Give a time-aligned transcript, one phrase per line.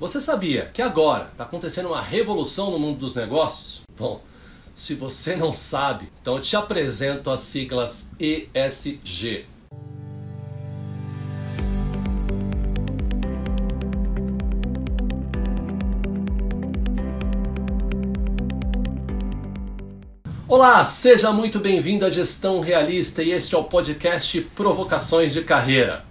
[0.00, 3.82] Você sabia que agora está acontecendo uma revolução no mundo dos negócios?
[3.96, 4.20] Bom,
[4.74, 9.46] se você não sabe, então eu te apresento as siglas ESG.
[20.48, 26.04] Olá, seja muito bem-vindo à Gestão Realista e este é o podcast Provocações de Carreira.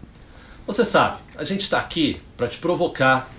[0.66, 3.30] Você sabe, a gente está aqui para te provocar,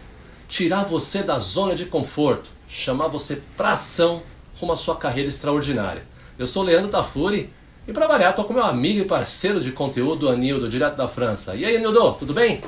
[0.55, 4.23] tirar você da zona de conforto, chamar você para ação
[4.61, 6.05] rumo à sua carreira extraordinária.
[6.39, 7.53] Eu sou Leandro Tafuri
[7.89, 11.57] e para variar estou com meu amigo e parceiro de conteúdo, Anildo, direto da França.
[11.57, 12.61] E aí, Anildo, tudo bem?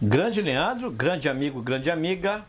[0.00, 2.44] Grande Leandro, grande amigo, grande amiga.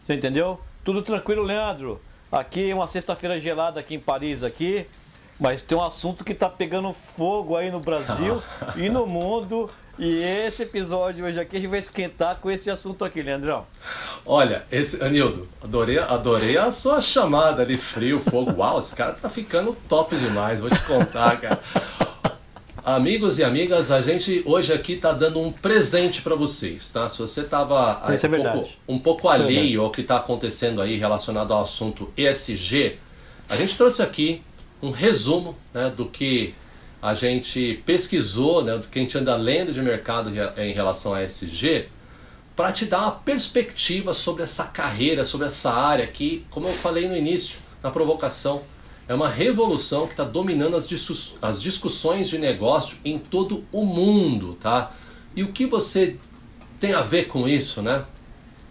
[0.00, 0.60] Você entendeu?
[0.84, 2.00] Tudo tranquilo, Leandro.
[2.30, 4.86] Aqui uma sexta-feira gelada aqui em Paris aqui,
[5.40, 8.40] mas tem um assunto que está pegando fogo aí no Brasil
[8.78, 9.68] e no mundo.
[10.00, 13.66] E esse episódio hoje aqui a gente vai esquentar com esse assunto aqui, Leandrão.
[14.24, 18.50] Olha, esse Anildo, adorei, adorei a sua chamada ali, frio, fogo.
[18.56, 21.60] Uau, esse cara tá ficando top demais, vou te contar, cara.
[22.82, 27.06] Amigos e amigas, a gente hoje aqui está dando um presente para vocês, tá?
[27.06, 30.96] Se você estava é um, pouco, um pouco é alheio ao que está acontecendo aí
[30.96, 32.96] relacionado ao assunto ESG,
[33.50, 34.42] a gente trouxe aqui
[34.80, 36.54] um resumo né, do que
[37.02, 41.88] a gente pesquisou, né, que a gente anda lendo de mercado em relação a ESG,
[42.54, 47.08] para te dar uma perspectiva sobre essa carreira, sobre essa área que, como eu falei
[47.08, 48.62] no início, na provocação,
[49.08, 53.84] é uma revolução que está dominando as, discuss as discussões de negócio em todo o
[53.84, 54.92] mundo, tá?
[55.34, 56.16] E o que você
[56.78, 58.04] tem a ver com isso, né?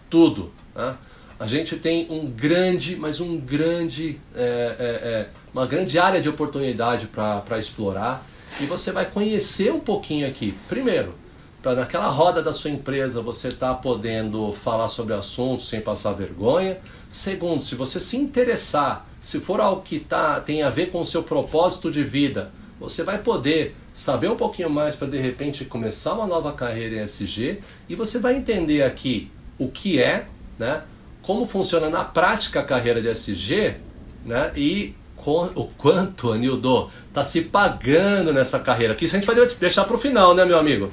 [0.08, 0.96] Tudo, tá?
[1.40, 6.28] A gente tem um grande, mas um grande, é, é, é, uma grande área de
[6.28, 8.22] oportunidade para explorar
[8.60, 10.54] e você vai conhecer um pouquinho aqui.
[10.68, 11.14] Primeiro,
[11.62, 16.78] para naquela roda da sua empresa você tá podendo falar sobre assuntos sem passar vergonha.
[17.08, 21.06] Segundo, se você se interessar se for algo que tá, tem a ver com o
[21.06, 26.12] seu propósito de vida, você vai poder saber um pouquinho mais para de repente começar
[26.12, 30.26] uma nova carreira em SG e você vai entender aqui o que é,
[30.58, 30.82] né,
[31.30, 33.76] como funciona na prática a carreira de SG
[34.24, 38.96] né, e o quanto, Anildo, está se pagando nessa carreira.
[38.96, 40.90] Que isso a gente vai deixar para o final, né, meu amigo?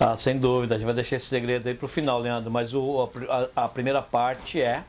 [0.00, 2.50] Ah, sem dúvida, a gente vai deixar esse segredo aí para o final, Leandro.
[2.50, 3.08] Mas o,
[3.54, 4.82] a, a primeira parte é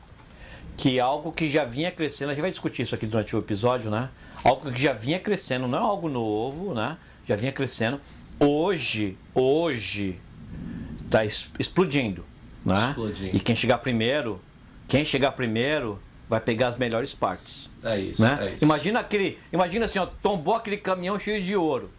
[0.76, 3.92] que algo que já vinha crescendo, a gente vai discutir isso aqui durante o episódio,
[3.92, 4.10] né?
[4.42, 6.96] Algo que já vinha crescendo, não é algo novo, né?
[7.28, 8.00] Já vinha crescendo.
[8.40, 10.18] Hoje, hoje
[11.06, 12.24] está explodindo,
[12.64, 12.88] né?
[12.90, 13.36] Explodindo.
[13.36, 14.40] E quem chegar primeiro,
[14.88, 17.70] quem chegar primeiro vai pegar as melhores partes.
[17.82, 18.38] É isso, né?
[18.40, 18.64] é isso.
[18.64, 21.90] Imagina aquele, imagina assim, ó, tombou aquele caminhão cheio de ouro.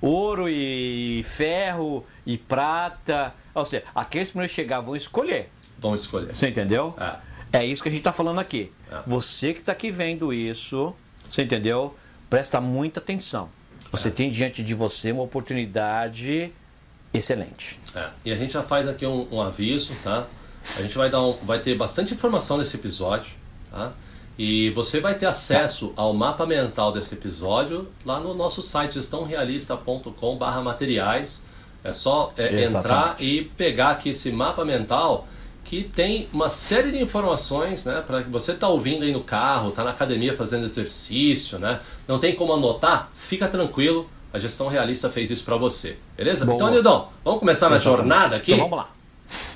[0.00, 3.34] Ouro e ferro e prata.
[3.54, 5.50] Ou seja, aqueles primeiros chegar vão escolher.
[5.78, 6.34] Vão escolher.
[6.34, 6.94] Você entendeu?
[6.98, 7.60] É.
[7.60, 8.72] É isso que a gente está falando aqui.
[8.90, 9.00] É.
[9.06, 10.94] Você que está aqui vendo isso,
[11.28, 11.94] você entendeu?
[12.28, 13.48] Presta muita atenção.
[13.90, 14.10] Você é.
[14.10, 16.52] tem diante de você uma oportunidade
[17.12, 17.78] excelente.
[17.94, 18.08] É.
[18.24, 20.26] E a gente já faz aqui um, um aviso, tá?
[20.76, 23.32] A gente vai, dar um, vai ter bastante informação nesse episódio,
[23.70, 23.92] tá?
[24.38, 31.42] E você vai ter acesso ao mapa mental desse episódio lá no nosso site gestãorealista.com/materiais.
[31.82, 35.26] É só é, entrar e pegar aqui esse mapa mental
[35.64, 39.72] que tem uma série de informações, né, para que você tá ouvindo aí no carro,
[39.72, 41.80] tá na academia fazendo exercício, né?
[42.06, 43.10] Não tem como anotar?
[43.14, 45.96] Fica tranquilo, a gestão realista fez isso para você.
[46.16, 46.44] Beleza?
[46.44, 46.56] Boa.
[46.56, 48.52] Então, Nildão, vamos começar na jornada aqui?
[48.52, 48.90] Então, vamos lá.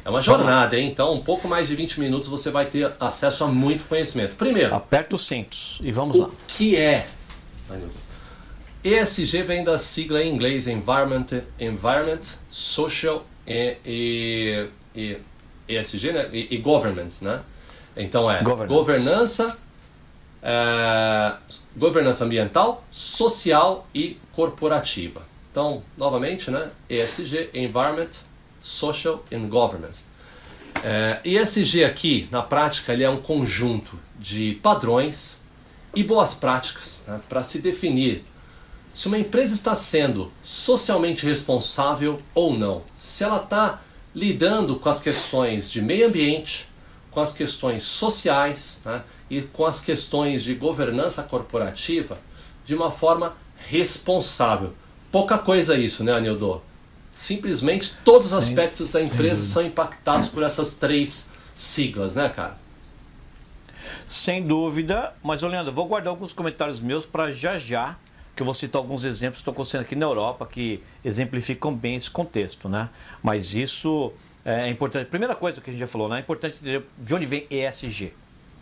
[0.04, 0.88] É uma jornada, hein?
[0.90, 4.34] Então, um pouco mais de 20 minutos você vai ter acesso a muito conhecimento.
[4.36, 6.26] Primeiro, aperta os cintos e vamos o lá.
[6.28, 7.06] O que é?
[8.82, 11.26] ESG vem da sigla em inglês Environment,
[11.58, 15.18] Environment Social e, e, e
[15.68, 16.28] ESG né?
[16.32, 17.40] e, e government, né?
[17.96, 18.74] Então é governance.
[18.74, 19.58] governança,
[20.42, 21.36] é,
[21.76, 25.22] governança ambiental, social e corporativa.
[25.50, 26.70] Então, novamente, né?
[26.88, 28.10] ESG, Environment,
[28.62, 30.04] Social and Governance.
[30.82, 35.40] É, ESG aqui, na prática, ele é um conjunto de padrões
[35.94, 38.22] e boas práticas né, para se definir
[38.94, 42.82] se uma empresa está sendo socialmente responsável ou não.
[42.98, 43.80] Se ela está
[44.14, 46.68] lidando com as questões de meio ambiente,
[47.10, 52.18] com as questões sociais né, e com as questões de governança corporativa
[52.64, 53.34] de uma forma
[53.68, 54.72] responsável.
[55.10, 56.62] Pouca coisa isso, né, Anildo?
[57.12, 58.50] Simplesmente todos os Sim.
[58.50, 62.56] aspectos da empresa são impactados por essas três siglas, né, cara?
[64.06, 67.96] Sem dúvida, mas, Leandro, vou guardar alguns comentários meus para já já
[68.34, 71.96] que eu vou citar alguns exemplos que estão acontecendo aqui na Europa que exemplificam bem
[71.96, 72.88] esse contexto, né?
[73.22, 74.12] Mas isso
[74.50, 75.08] é importante.
[75.08, 76.16] Primeira coisa que a gente já falou, né?
[76.16, 78.12] É importante entender de onde vem ESG,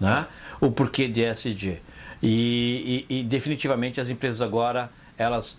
[0.00, 0.26] né?
[0.60, 1.80] O porquê de ESG.
[2.22, 5.58] E, e, e definitivamente as empresas agora, elas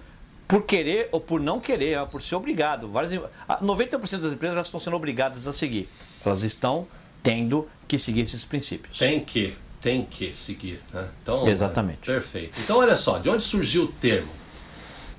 [0.49, 2.89] por querer ou por não querer, por ser obrigado.
[2.89, 3.13] Várias,
[3.61, 5.87] 90% das empresas já estão sendo obrigadas a seguir.
[6.25, 6.87] Elas estão
[7.21, 8.97] tendo que seguir esses princípios.
[8.97, 10.81] Tem que, tem que seguir.
[10.91, 11.07] Né?
[11.21, 12.09] Então, Exatamente.
[12.09, 12.59] É, perfeito.
[12.59, 14.31] Então, olha só, de onde surgiu o termo?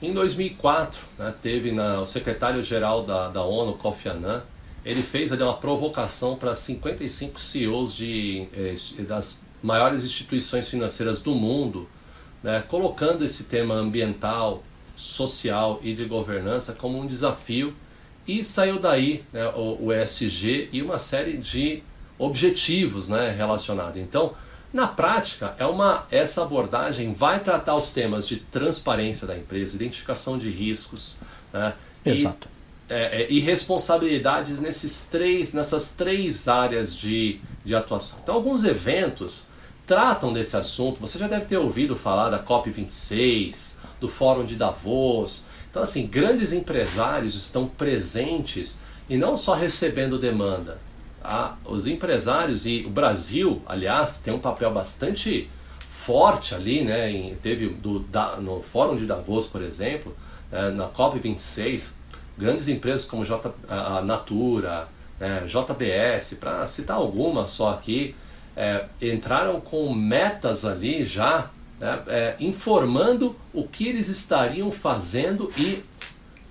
[0.03, 4.43] Em 2004, né, teve na, o secretário-geral da, da ONU, Kofi Annan,
[4.85, 11.35] ele fez ali uma provocação para 55 CEOs de, eh, das maiores instituições financeiras do
[11.35, 11.89] mundo,
[12.43, 14.63] né, colocando esse tema ambiental,
[14.97, 17.75] social e de governança como um desafio
[18.27, 21.83] e saiu daí né, o, o, ESG e uma série de
[22.19, 23.97] objetivos né, relacionados.
[23.97, 24.35] Então,
[24.73, 30.39] na prática, é uma, essa abordagem vai tratar os temas de transparência da empresa, identificação
[30.39, 31.17] de riscos
[31.53, 31.73] né,
[32.05, 32.49] Exato.
[32.49, 32.60] E,
[32.91, 38.19] é, é, e responsabilidades nesses três, nessas três áreas de, de atuação.
[38.21, 39.47] Então, alguns eventos
[39.87, 41.01] tratam desse assunto.
[41.01, 45.45] Você já deve ter ouvido falar da COP26, do Fórum de Davos.
[45.71, 50.79] Então, assim, grandes empresários estão presentes e não só recebendo demanda.
[51.23, 51.59] Tá?
[51.65, 55.49] Os empresários e o Brasil, aliás, tem um papel bastante
[55.79, 57.09] forte ali, né?
[57.09, 60.17] Em, teve do, da, no Fórum de Davos, por exemplo,
[60.51, 62.00] né, na COP26,
[62.37, 64.89] grandes empresas como J, a Natura,
[65.19, 68.15] né, JBS, para citar algumas só aqui,
[68.57, 75.83] é, entraram com metas ali já né, é, informando o que eles estariam fazendo e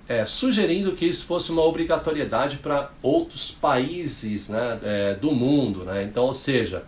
[0.08, 5.84] é, sugerindo que isso fosse uma obrigatoriedade para outros países né, é, do mundo.
[5.84, 6.02] Né?
[6.02, 6.84] Então, ou seja,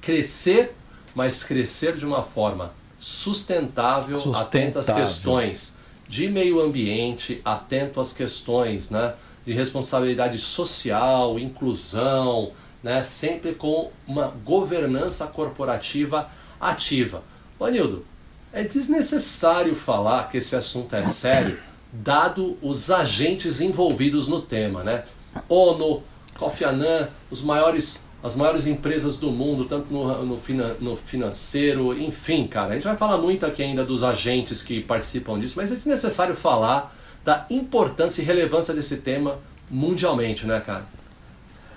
[0.00, 0.74] crescer,
[1.14, 4.46] mas crescer de uma forma sustentável, sustentável.
[4.46, 5.75] atento às questões
[6.08, 9.14] de meio ambiente, atento às questões né,
[9.44, 16.30] de responsabilidade social, inclusão, né, sempre com uma governança corporativa
[16.60, 17.22] ativa.
[17.60, 18.04] Anildo,
[18.52, 21.58] é desnecessário falar que esse assunto é sério,
[21.92, 25.04] dado os agentes envolvidos no tema, né?
[25.48, 26.02] ONU,
[26.38, 30.40] Kofi Annan, os maiores, as maiores empresas do mundo, tanto no, no,
[30.80, 32.70] no financeiro, enfim, cara.
[32.70, 36.34] A gente vai falar muito aqui ainda dos agentes que participam disso, mas é desnecessário
[36.34, 39.38] falar da importância e relevância desse tema
[39.70, 40.84] mundialmente, né, cara?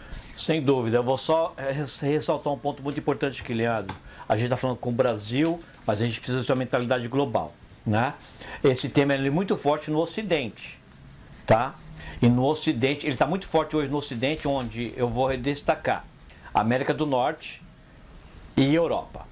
[0.09, 0.97] Sem dúvida.
[0.97, 1.53] Eu vou só
[2.01, 3.93] ressaltar um ponto muito importante, Quiliado.
[4.27, 7.53] A gente está falando com o Brasil, mas a gente precisa ter uma mentalidade global.
[7.85, 8.13] Né?
[8.63, 10.79] Esse tema é muito forte no Ocidente.
[11.45, 11.73] Tá?
[12.21, 16.05] E no Ocidente, ele está muito forte hoje no Ocidente, onde eu vou destacar
[16.59, 17.61] América do Norte
[18.55, 19.27] e Europa.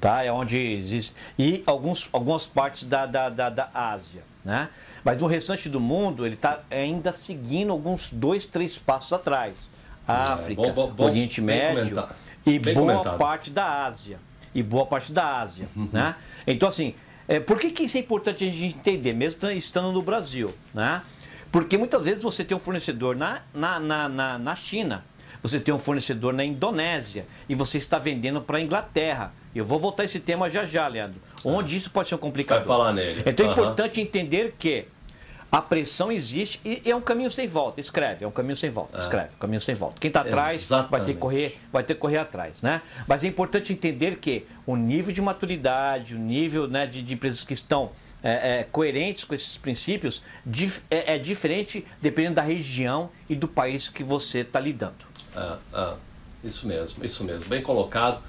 [0.00, 0.24] Tá?
[0.24, 1.14] É onde existe.
[1.38, 4.22] E alguns, algumas partes da, da, da, da Ásia.
[4.44, 4.68] Né?
[5.04, 9.70] Mas no restante do mundo, ele está ainda seguindo alguns dois, três passos atrás.
[10.06, 12.04] África, é, bom, bom, Oriente Médio
[12.44, 13.18] e boa comentado.
[13.18, 14.18] parte da Ásia.
[14.54, 15.68] E boa parte da Ásia.
[15.76, 15.88] Uhum.
[15.92, 16.14] Né?
[16.46, 16.94] Então, assim,
[17.28, 20.52] é, por que, que isso é importante a gente entender, mesmo estando no Brasil?
[20.74, 21.02] Né?
[21.50, 25.04] Porque muitas vezes você tem um fornecedor na, na, na, na, na China,
[25.40, 29.32] você tem um fornecedor na Indonésia e você está vendendo para a Inglaterra.
[29.54, 31.20] Eu vou voltar a esse tema já já, Leandro.
[31.44, 31.78] Onde ah.
[31.78, 32.64] isso pode ser um complicador.
[32.64, 33.22] Vai falar nele.
[33.26, 33.54] Então é uhum.
[33.54, 34.86] importante entender que
[35.52, 37.78] a pressão existe e é um caminho sem volta.
[37.78, 38.96] Escreve, é um caminho sem volta.
[38.96, 39.00] É.
[39.00, 40.00] Escreve, um caminho sem volta.
[40.00, 42.80] Quem está atrás vai ter que correr, vai ter que correr atrás, né?
[43.06, 47.44] Mas é importante entender que o nível de maturidade, o nível né, de, de empresas
[47.44, 47.90] que estão
[48.22, 53.48] é, é, coerentes com esses princípios dif, é, é, diferente dependendo da região e do
[53.48, 55.11] país que você está lidando.
[55.36, 55.94] É, é,
[56.44, 58.22] isso mesmo, isso mesmo, bem colocado.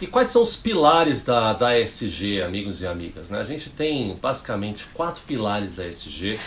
[0.00, 3.30] E quais são os pilares da, da ESG, amigos e amigas?
[3.30, 3.40] Né?
[3.40, 6.38] A gente tem basicamente quatro pilares da ESG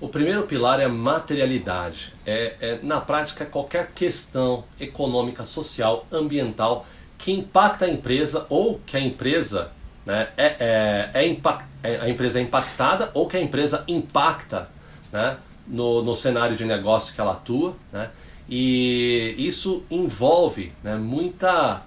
[0.00, 2.14] o primeiro pilar é materialidade.
[2.24, 6.86] É, é, na prática, qualquer questão econômica, social, ambiental
[7.16, 9.72] que impacta a empresa ou que a empresa
[10.06, 14.68] né, é, é, é, impact, é, a empresa é impactada ou que a empresa impacta
[15.12, 15.36] né,
[15.66, 17.74] no, no cenário de negócio que ela atua.
[17.92, 18.08] Né,
[18.48, 21.82] e isso envolve né, muita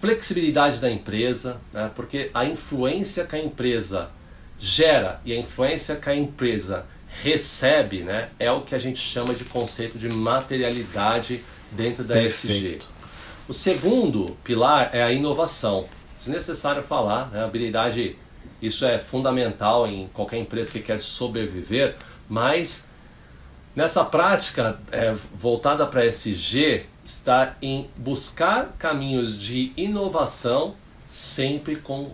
[0.00, 4.10] flexibilidade da empresa, né, porque a influência que a empresa
[4.58, 6.86] gera e a influência que a empresa
[7.22, 12.84] recebe, né, é o que a gente chama de conceito de materialidade dentro da Perfeito.
[12.84, 13.00] ESG.
[13.48, 15.84] O segundo pilar é a inovação.
[16.18, 18.16] Desnecessário falar, né, habilidade,
[18.60, 21.96] isso é fundamental em qualquer empresa que quer sobreviver,
[22.28, 22.89] mas
[23.74, 30.74] nessa prática é, voltada para ESG está em buscar caminhos de inovação
[31.08, 32.12] sempre com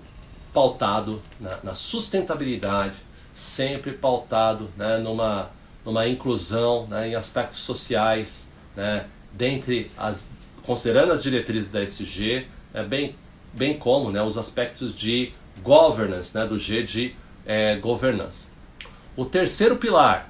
[0.52, 2.96] pautado na, na sustentabilidade,
[3.34, 5.50] sempre pautado né, numa,
[5.84, 10.28] numa inclusão né, em aspectos sociais, né, dentre as
[10.66, 13.14] considerando as diretrizes da SG, é bem,
[13.52, 15.32] bem como né, os aspectos de
[15.62, 17.14] governance, né, do G de
[17.46, 18.48] é, governança.
[19.16, 20.28] O terceiro pilar,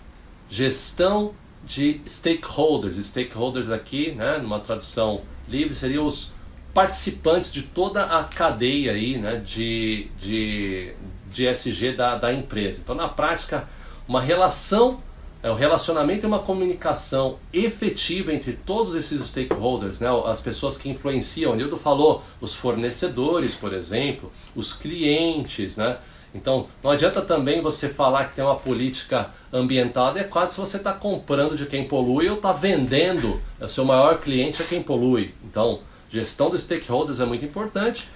[0.48, 1.34] gestão
[1.64, 2.96] de stakeholders.
[3.04, 6.32] Stakeholders aqui, né, numa tradução livre, seriam os
[6.72, 10.92] participantes de toda a cadeia aí, né, de, de,
[11.30, 12.80] de SG da, da empresa.
[12.82, 13.68] Então, na prática,
[14.06, 14.98] uma relação
[15.42, 20.88] é, o relacionamento e uma comunicação efetiva entre todos esses stakeholders, né, as pessoas que
[20.88, 21.52] influenciam.
[21.52, 25.98] O Nildo falou, os fornecedores, por exemplo, os clientes, né?
[26.36, 30.76] Então, não adianta também você falar que tem uma política ambiental, é quase se você
[30.76, 34.82] está comprando de quem polui ou está vendendo, o é seu maior cliente é quem
[34.82, 35.34] polui.
[35.44, 38.08] Então, gestão dos stakeholders é muito importante.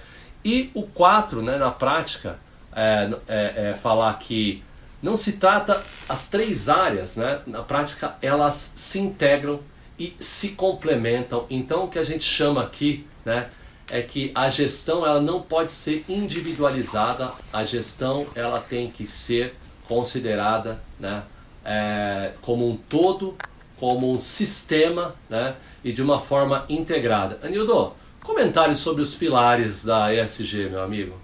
[0.43, 2.39] E o 4, né, na prática,
[2.73, 4.63] é, é, é falar que
[5.01, 7.41] não se trata as três áreas, né?
[7.47, 9.59] Na prática, elas se integram
[9.97, 11.45] e se complementam.
[11.49, 13.49] Então, o que a gente chama aqui, né,
[13.89, 17.25] é que a gestão ela não pode ser individualizada.
[17.53, 19.55] A gestão ela tem que ser
[19.87, 21.23] considerada, né,
[21.65, 23.35] é, como um todo,
[23.77, 27.39] como um sistema, né, e de uma forma integrada.
[27.43, 31.19] Anildo, comentários sobre os pilares da ESG, meu amigo.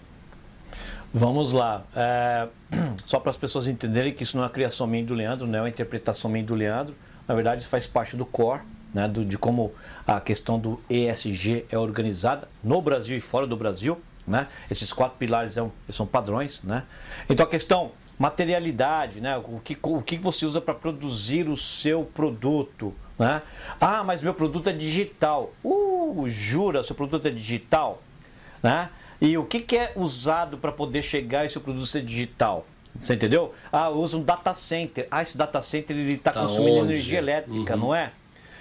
[1.13, 1.83] Vamos lá.
[1.95, 2.47] É,
[3.05, 5.59] só para as pessoas entenderem que isso não é uma criação minha do Leandro, não
[5.59, 6.95] é uma interpretação minha do Leandro.
[7.27, 8.61] Na verdade, isso faz parte do core,
[8.93, 9.73] né, do, de como
[10.07, 13.99] a questão do ESG é organizada no Brasil e fora do Brasil.
[14.25, 14.47] Né?
[14.71, 16.63] Esses quatro pilares são, são padrões.
[16.63, 16.83] Né?
[17.29, 19.37] Então a questão materialidade, né?
[19.37, 22.95] o, que, o que você usa para produzir o seu produto.
[23.19, 23.41] Né?
[23.81, 25.53] Ah, mas meu produto é digital.
[25.61, 28.01] Uh, jura, seu produto é digital?
[28.63, 28.89] Né?
[29.19, 32.65] E o que, que é usado para poder chegar esse produto ser digital?
[32.97, 33.53] Você entendeu?
[33.71, 35.07] Ah, usa um data center.
[35.11, 36.93] Ah, esse data center ele está tá consumindo onde?
[36.93, 37.79] energia elétrica, uhum.
[37.79, 38.11] não é?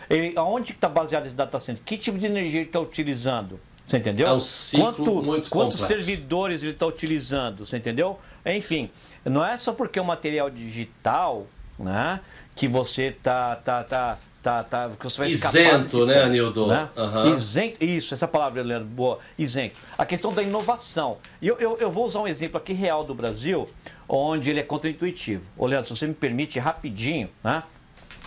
[0.09, 1.83] Ele, aonde está baseado esse data center?
[1.85, 3.61] Que tipo de energia ele está utilizando?
[3.87, 4.27] Você entendeu?
[4.27, 6.05] É um ciclo Quanto, muito quantos complexo.
[6.05, 7.65] servidores ele está utilizando?
[7.65, 8.19] Você entendeu?
[8.45, 8.91] Enfim,
[9.25, 11.47] não é só porque é um material digital,
[11.79, 12.21] né?
[12.55, 16.69] Que você tá, tá, tá tá, tá, que você vai Isento, né, Anildo?
[16.69, 16.89] Né?
[16.97, 17.35] Uhum.
[17.35, 19.75] Isento, isso, essa palavra, Leandro, boa, isento.
[19.99, 21.19] A questão da inovação.
[21.43, 23.69] Eu, eu, eu, vou usar um exemplo aqui real do Brasil,
[24.09, 25.51] onde ele é contraintuitivo.
[25.57, 27.65] Ô, Leandro, se você me permite, rapidinho, né?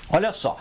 [0.09, 0.57] Olha só,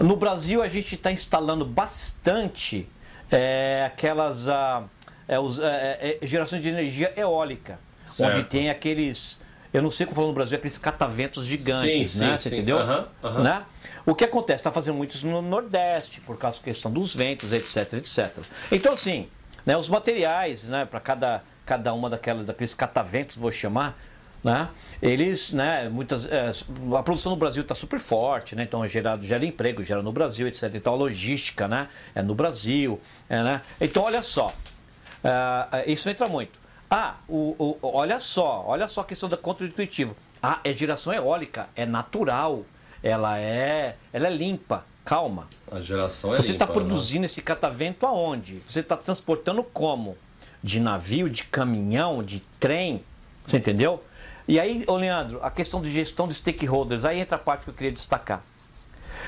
[0.00, 2.88] no Brasil a gente está instalando bastante
[3.30, 4.84] é, aquelas ah,
[5.26, 8.38] é, os, é, é, gerações de energia eólica, certo.
[8.38, 9.38] onde tem aqueles
[9.72, 12.38] eu não sei como falar no Brasil, aqueles cataventos gigantes, sim, né?
[12.38, 12.54] Sim, Você sim.
[12.54, 12.78] entendeu?
[12.78, 13.42] Uhum, uhum.
[13.42, 13.64] Né?
[14.06, 14.60] O que acontece?
[14.60, 18.38] Está fazendo muito isso no Nordeste, por causa da questão dos ventos, etc, etc.
[18.70, 19.28] Então, assim,
[19.66, 23.98] né, os materiais, né, para cada, cada uma daquelas, daqueles cataventos, vou chamar,
[24.44, 24.68] né?
[25.00, 26.50] Eles, né, muitas, é,
[26.96, 28.64] a produção no Brasil está super forte, né?
[28.64, 30.74] Então é gerado, gera emprego, gera no Brasil, etc.
[30.74, 33.62] Então a logística, né, é no Brasil, é, né?
[33.80, 36.60] Então olha só, uh, isso entra muito.
[36.90, 40.14] Ah, o, o, olha só, olha só a questão da contra-intuitivo.
[40.42, 42.64] Ah, é geração eólica, é natural,
[43.02, 44.84] ela é, ela é limpa.
[45.04, 45.48] Calma.
[45.70, 46.72] A geração é Você está né?
[46.72, 47.26] produzindo né?
[47.26, 48.62] esse catavento aonde?
[48.66, 50.16] Você está transportando como?
[50.62, 53.04] De navio, de caminhão, de trem?
[53.44, 54.02] Você entendeu?
[54.46, 57.70] E aí, ô Leandro, a questão de gestão de stakeholders, aí entra a parte que
[57.70, 58.42] eu queria destacar.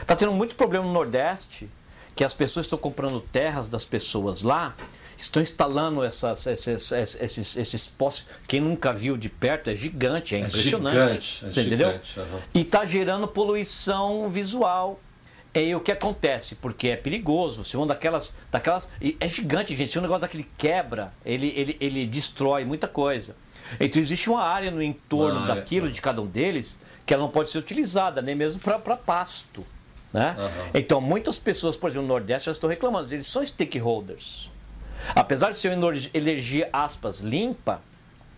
[0.00, 1.68] Está tendo muito problema no Nordeste,
[2.14, 4.74] que as pessoas estão comprando terras das pessoas lá
[5.18, 8.26] estão instalando essas, esses, esses, esses postes.
[8.46, 10.98] Quem nunca viu de perto é gigante, é, é impressionante.
[10.98, 11.88] É gigante, é você entendeu?
[11.88, 12.40] uhum.
[12.54, 15.00] E está gerando poluição visual.
[15.54, 16.54] E o que acontece?
[16.56, 17.64] Porque é perigoso.
[17.64, 18.34] Se uma daquelas.
[18.50, 19.90] daquelas é gigante, gente.
[19.90, 23.34] Se um negócio daquele quebra, ele, ele, ele destrói muita coisa.
[23.80, 25.90] Então existe uma área no entorno ah, daquilo, é.
[25.90, 29.64] de cada um deles, que ela não pode ser utilizada, nem mesmo para pasto.
[30.12, 30.36] Né?
[30.38, 30.70] Uhum.
[30.74, 33.12] Então muitas pessoas, por exemplo, no Nordeste já estão reclamando.
[33.12, 34.50] Eles são stakeholders.
[35.14, 37.80] Apesar de ser uma energia, aspas, limpa,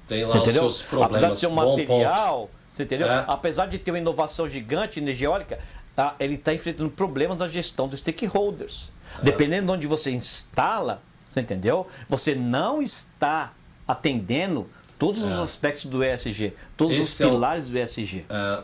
[0.07, 0.69] tem lá você entendeu?
[1.03, 3.09] Apesar de ser um material, você entendeu?
[3.09, 3.25] É.
[3.29, 5.59] Apesar de ter uma inovação gigante, energia eólica,
[5.95, 8.91] tá, ele está enfrentando problemas na gestão dos stakeholders.
[9.19, 9.25] É.
[9.25, 11.87] Dependendo de onde você instala, você entendeu?
[12.09, 13.53] Você não está
[13.87, 14.69] atendendo
[14.99, 15.27] todos é.
[15.27, 18.25] os aspectos do ESG, todos Esse os pilares do ESG.
[18.29, 18.63] É,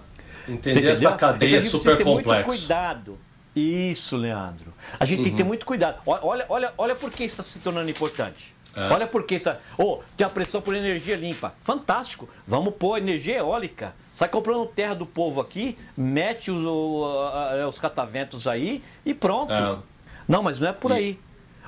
[0.48, 2.46] entender essa cadeia então, super complexa.
[2.46, 3.18] Muito cuidado.
[3.54, 4.74] Isso, Leandro.
[4.98, 5.24] A gente uhum.
[5.24, 5.48] tem que ter uhum.
[5.48, 6.00] muito cuidado.
[6.04, 8.54] Olha, olha, olha por que isso está se tornando importante.
[8.76, 8.88] É.
[8.92, 9.54] Olha por que isso.
[9.78, 11.54] Oh, tem a pressão por energia limpa.
[11.60, 12.28] Fantástico.
[12.46, 13.94] Vamos pôr energia eólica.
[14.12, 16.64] Sai comprando terra do povo aqui, mete os,
[17.68, 19.52] os cataventos aí e pronto.
[19.52, 19.78] É.
[20.26, 21.18] Não, mas não é por aí.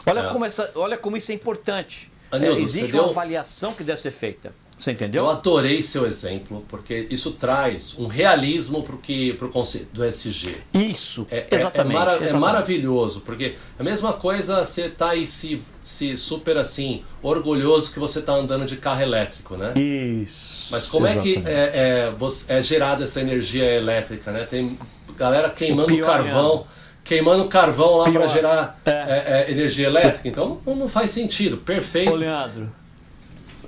[0.05, 0.29] Olha, é.
[0.33, 2.11] como essa, olha como isso é importante.
[2.31, 4.53] Anildo, é, existe uma avaliação que deve ser feita.
[4.79, 5.25] Você entendeu?
[5.25, 10.55] Eu adorei seu exemplo, porque isso traz um realismo para o conceito do SG.
[10.75, 12.41] Isso, É, é- exatamente, É, mara- é exatamente.
[12.41, 13.45] maravilhoso, porque
[13.79, 18.35] é a mesma coisa você tá aí se, se super assim, orgulhoso que você tá
[18.35, 19.73] andando de carro elétrico, né?
[19.81, 20.69] Isso.
[20.71, 21.49] Mas como é que exatamente.
[21.57, 22.13] é,
[22.51, 24.45] é, é gerada essa energia elétrica, né?
[24.45, 24.79] Tem
[25.17, 26.67] galera queimando carvão.
[27.07, 28.91] Queimando carvão lá para gerar É.
[28.91, 30.29] é, é, energia elétrica.
[30.29, 31.57] Então não, não faz sentido.
[31.57, 32.13] Perfeito.
[32.13, 32.71] Ô, Leandro.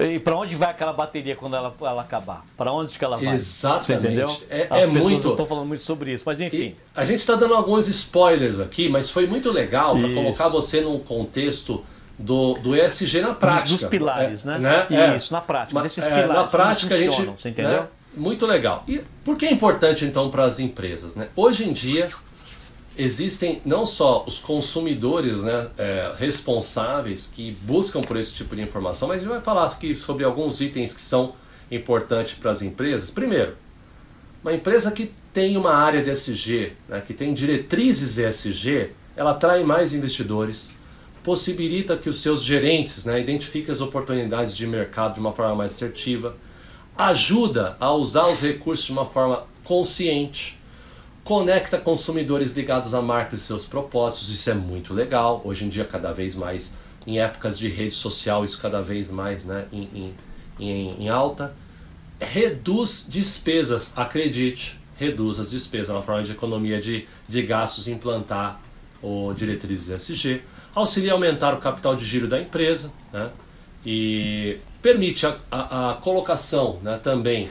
[0.01, 2.45] E pra onde vai aquela bateria quando ela, ela acabar?
[2.57, 3.35] Pra onde que ela vai?
[3.35, 3.85] Exatamente.
[3.87, 4.37] Você entendeu?
[4.49, 6.57] É- As é pessoas muito- não estão falando muito sobre isso, mas enfim.
[6.57, 10.81] E a gente está dando alguns spoilers aqui, mas foi muito legal para colocar você
[10.81, 11.85] num contexto
[12.17, 13.69] do, do ESG na prática.
[13.71, 14.87] dos pilares, É, né?
[14.89, 15.17] É.
[15.17, 17.23] Isso, na prática, Ma- desses é, pilares, Na prática a gente.
[17.37, 17.83] você entendeu?
[17.83, 17.87] né?
[18.17, 18.85] Muito legal.
[18.87, 21.15] E por que é importante então para as empresas?
[21.17, 21.29] Né?
[21.37, 22.09] Hoje em dia
[22.99, 29.07] existem não só os consumidores né, é, responsáveis que buscam por esse tipo de informação,
[29.07, 31.35] mas a gente vai falar aqui sobre alguns itens que são
[31.71, 33.11] importantes para as empresas.
[33.11, 33.57] Primeiro,
[34.43, 39.63] uma empresa que tem uma área de SG, né, que tem diretrizes ESG, ela atrai
[39.63, 40.69] mais investidores,
[41.23, 45.73] possibilita que os seus gerentes né, identifiquem as oportunidades de mercado de uma forma mais
[45.73, 46.37] assertiva,
[46.97, 50.58] ajuda a usar os recursos de uma forma consciente,
[51.29, 55.43] conecta consumidores ligados à marca e seus propósitos, isso é muito legal.
[55.45, 56.73] Hoje em dia, cada vez mais,
[57.07, 60.15] em épocas de rede social, isso cada vez mais né, em,
[60.59, 61.55] em, em, alta.
[62.19, 68.59] Reduz despesas, acredite, reduz as despesas, é uma forma de economia de, de gastos implantar
[69.03, 70.41] o diretrizes ESG,
[70.75, 73.29] auxilia a aumentar o capital de giro da empresa né,
[73.85, 77.51] e permite a, a, a colocação né, também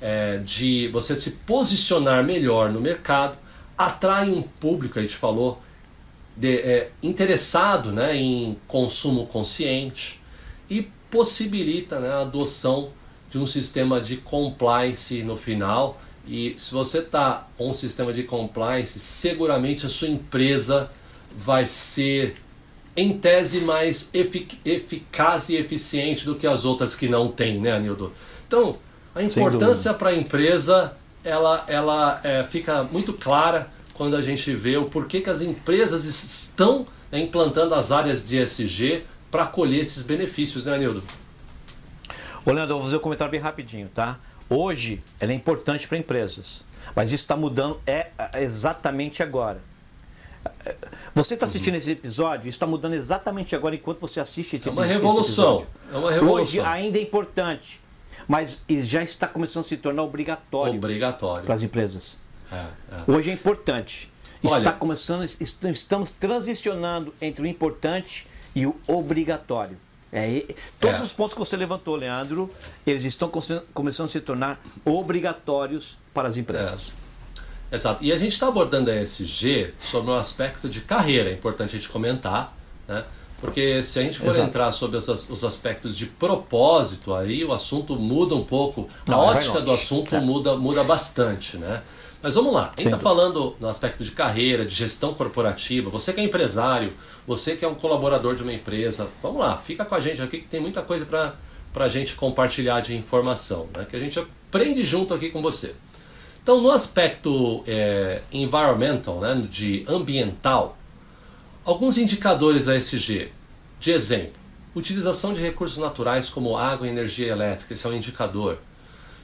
[0.00, 3.36] é, de você se posicionar melhor no mercado,
[3.76, 5.60] atrai um público, a gente falou,
[6.36, 10.20] de, é, interessado né, em consumo consciente
[10.70, 12.90] e possibilita né, a adoção
[13.30, 16.00] de um sistema de compliance no final.
[16.26, 20.90] E se você está com um sistema de compliance, seguramente a sua empresa
[21.36, 22.36] vai ser,
[22.96, 27.72] em tese, mais efic eficaz e eficiente do que as outras que não têm, né,
[27.72, 28.12] Anildo?
[28.46, 28.78] Então,
[29.18, 30.92] a importância para a empresa
[31.24, 36.04] ela, ela é, fica muito clara quando a gente vê o porquê que as empresas
[36.04, 41.02] estão né, implantando as áreas de ESG para colher esses benefícios, né, Anildo?
[42.46, 44.18] Ô, Leandro, eu vou fazer um comentário bem rapidinho, tá?
[44.48, 49.60] Hoje, ela é importante para empresas, mas isso está mudando é é, exatamente agora.
[51.14, 54.72] Você está assistindo esse episódio, isso está mudando exatamente agora enquanto você assiste esse, É
[54.72, 55.66] uma revolução.
[55.92, 56.42] É uma revolução.
[56.42, 57.80] Hoje ainda é importante,
[58.28, 61.44] mas já está começando a se tornar obrigatório Obrigatório.
[61.46, 62.18] para as empresas.
[62.52, 63.10] É, é.
[63.10, 64.12] Hoje é importante.
[64.44, 69.76] Olha- Está começando, est- estamos transicionando entre o importante e o obrigatório.
[70.12, 70.44] É,
[70.80, 71.04] todos É.
[71.04, 72.48] os pontos que você levantou, Leandro,
[72.86, 76.92] eles estão come- começando a se tornar obrigatórios para as empresas.
[77.70, 78.02] Exato.
[78.02, 81.78] E a gente está abordando a ESG sobre um aspecto de carreira, é importante a
[81.78, 83.04] gente comentar, né?
[83.40, 84.46] Porque se a gente for Exato.
[84.48, 89.10] entrar sobre os, as- os aspectos de propósito, aí o assunto muda um pouco, a
[89.10, 90.20] Não, vai ótica do assunto É.
[90.20, 91.82] muda, muda bastante, né?
[92.20, 92.96] Mas vamos lá, está dúvida.
[92.98, 97.68] falando no aspecto de carreira, de gestão corporativa, você que é empresário, você que é
[97.68, 100.82] um colaborador de uma empresa, vamos lá, fica com a gente aqui que tem muita
[100.82, 101.34] coisa para
[101.84, 103.86] a gente compartilhar de informação, né?
[103.88, 105.76] que a gente aprende junto aqui com você.
[106.42, 110.77] Então, no aspecto é, environmental, né, de ambiental,
[111.68, 113.30] alguns indicadores ASG.
[113.78, 114.40] De exemplo,
[114.74, 118.56] utilização de recursos naturais como água e energia elétrica, esse é um indicador.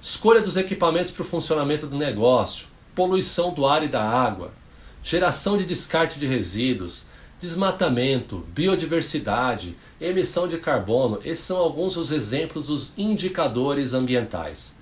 [0.03, 4.53] Escolha dos equipamentos para o funcionamento do negócio, poluição do ar e da água,
[5.03, 7.07] geração de descarte de resíduos,
[7.41, 11.21] desmatamento, biodiversidade, emissão de carbono.
[11.25, 14.77] Esses são alguns dos exemplos dos indicadores ambientais.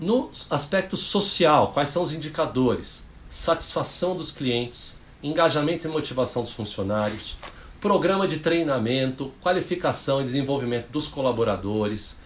[0.00, 3.04] No aspecto social, quais são os indicadores?
[3.28, 7.36] Satisfação dos clientes, engajamento e motivação dos funcionários,
[7.80, 12.18] programa de treinamento, qualificação e desenvolvimento dos colaboradores,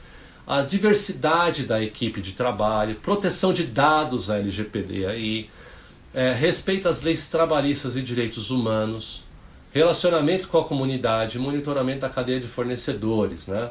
[0.46, 5.50] a diversidade da equipe de trabalho, proteção de dados, a LGPD aí,
[6.12, 9.24] é, respeito às leis trabalhistas e direitos humanos,
[9.72, 13.70] relacionamento com a comunidade, monitoramento da cadeia de fornecedores, né?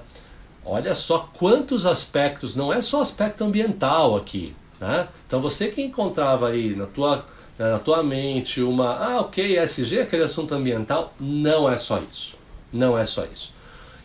[0.65, 5.07] Olha só quantos aspectos, não é só aspecto ambiental aqui, né?
[5.27, 7.25] Então você que encontrava aí na tua,
[7.67, 12.37] na tua mente uma, ah, ok, SG, aquele assunto ambiental, não é só isso,
[12.71, 13.53] não é só isso.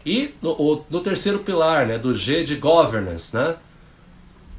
[0.04, 3.56] E no, no terceiro pilar, né, do G de governance, né?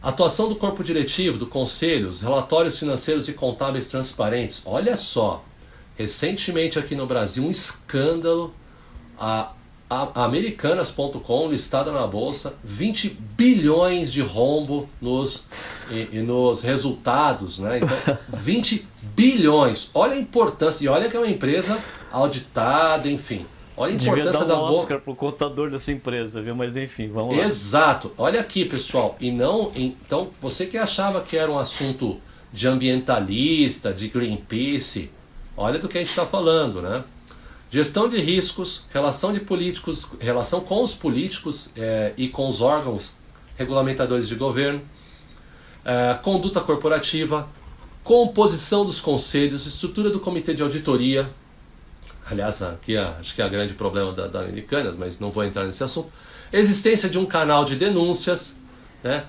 [0.01, 4.61] Atuação do corpo diretivo, do conselho, os relatórios financeiros e contábeis transparentes.
[4.65, 5.43] Olha só,
[5.97, 8.53] recentemente aqui no Brasil, um escândalo.
[9.17, 9.54] A
[9.89, 15.45] Americanas.com, listada na bolsa, 20 bilhões de rombo nos,
[15.89, 17.77] e, e nos resultados, né?
[17.77, 19.89] Então, 20 bilhões.
[19.93, 21.77] Olha a importância, e olha que é uma empresa
[22.11, 23.45] auditada, enfim.
[23.77, 24.81] Olha a importância Devia dar da um bolsa.
[24.81, 26.55] Oscar pro contador dessa empresa, viu?
[26.55, 27.43] Mas enfim, vamos lá.
[27.43, 28.11] Exato.
[28.17, 29.15] Olha aqui, pessoal.
[29.19, 32.17] E não, então, você que achava que era um assunto
[32.51, 35.11] de ambientalista, de Greenpeace,
[35.57, 37.03] olha do que a gente está falando, né?
[37.69, 43.13] Gestão de riscos, relação de políticos, relação com os políticos eh, e com os órgãos
[43.57, 44.81] regulamentadores de governo,
[45.83, 47.49] eh, conduta corporativa,
[48.03, 51.29] composição dos conselhos, estrutura do comitê de auditoria.
[52.29, 55.43] Aliás, aqui é, acho que é o grande problema da, da Americanas, mas não vou
[55.43, 56.11] entrar nesse assunto.
[56.53, 58.57] Existência de um canal de denúncias,
[59.03, 59.25] né?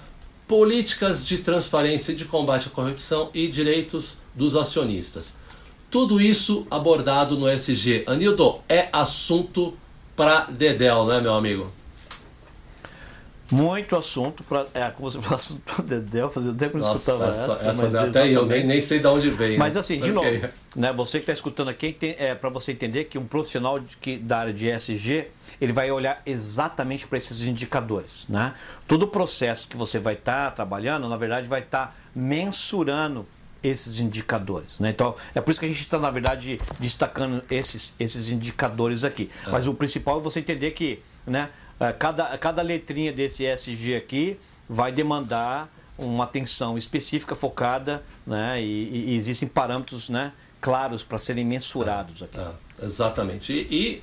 [0.46, 5.36] políticas de transparência e de combate à corrupção e direitos dos acionistas.
[5.96, 8.04] Tudo isso abordado no SG.
[8.06, 9.72] Anildo, é assunto
[10.14, 11.72] para Dedel, né, meu amigo?
[13.50, 16.88] Muito assunto para é, como você falou, assunto para Dedéu, fazia tempo que eu não
[16.88, 17.86] Nossa, escutava essa, essa.
[17.86, 19.58] essa até eu nem, nem sei de onde veio.
[19.58, 20.38] Mas assim, de Ok.
[20.38, 23.96] novo, né, você que está escutando aqui, é, para você entender que um profissional de,
[23.96, 25.28] que, da área de ESG,
[25.58, 28.26] ele vai olhar exatamente para esses indicadores.
[28.28, 28.52] Né?
[28.86, 33.26] Todo o processo que você vai estar trabalhando, na verdade, vai estar mensurando
[33.62, 34.78] esses indicadores.
[34.78, 34.90] Né?
[34.90, 39.30] Então, é por isso que a gente está, na verdade, destacando esses, esses indicadores aqui.
[39.48, 44.38] Mas o principal é você entender que né, eh, cada, cada letrinha desse ESG aqui
[44.68, 48.60] vai demandar uma atenção específica, focada, né?
[48.62, 52.38] E, e existem parâmetros né, claros para serem mensurados aqui.
[52.38, 53.52] Ah, exatamente.
[53.52, 54.02] E, e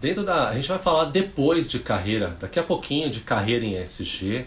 [0.00, 0.48] dentro da.
[0.48, 4.46] A gente vai falar depois de carreira, daqui a pouquinho de carreira em SG.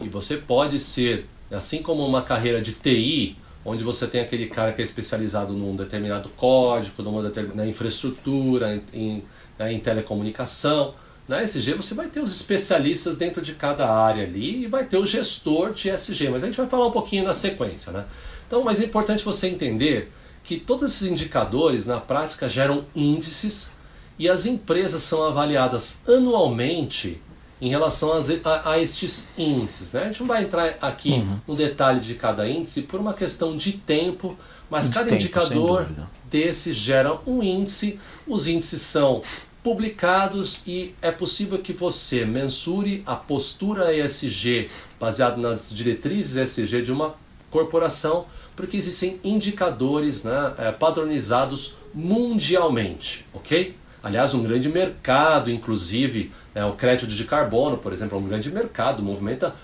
[0.00, 4.72] E você pode ser, assim como uma carreira de TI, onde você tem aquele cara
[4.72, 9.22] que é especializado num determinado código, numa determinada infraestrutura, em,
[9.58, 10.94] né, em telecomunicação.
[11.28, 14.96] Na SG você vai ter os especialistas dentro de cada área ali e vai ter
[14.96, 18.04] o gestor de SG, mas a gente vai falar um pouquinho na sequência, né?
[18.46, 23.70] Então, mas é importante você entender que todos esses indicadores na prática geram índices
[24.18, 27.20] e as empresas são avaliadas anualmente
[27.62, 29.92] em relação às- a, a estes índices.
[29.92, 30.02] Né?
[30.02, 33.72] A gente não vai entrar aqui no detalhe de cada índice por uma questão de
[33.72, 34.36] tempo,
[34.68, 35.86] mas De cada tempo, indicador
[36.28, 38.00] desse gera um índice.
[38.26, 39.22] Os índices são
[39.62, 46.90] publicados e é possível que você mensure a postura ESG baseado nas diretrizes ESG de
[46.90, 47.14] uma
[47.48, 48.24] corporação,
[48.56, 53.76] porque existem indicadores né, eh, padronizados mundialmente, ok?
[54.02, 58.50] Aliás, um grande mercado, inclusive, né, o crédito de carbono, por exemplo, é um grande
[58.50, 59.54] mercado, movimenta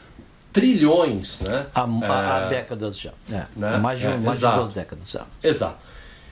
[0.52, 1.66] trilhões, né?
[1.74, 3.10] Há, há- há décadas já.
[3.30, 3.74] É, né?
[3.74, 5.26] há mais, de, É, mais de duas décadas já.
[5.42, 5.76] Exato.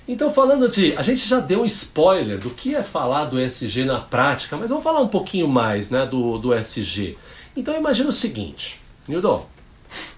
[0.09, 0.97] Então, falando de.
[0.97, 4.71] A gente já deu um spoiler do que é falar do SG na prática, mas
[4.71, 7.19] vamos falar um pouquinho mais né, do, do SG.
[7.57, 9.47] Então, imagina o seguinte, Nildo,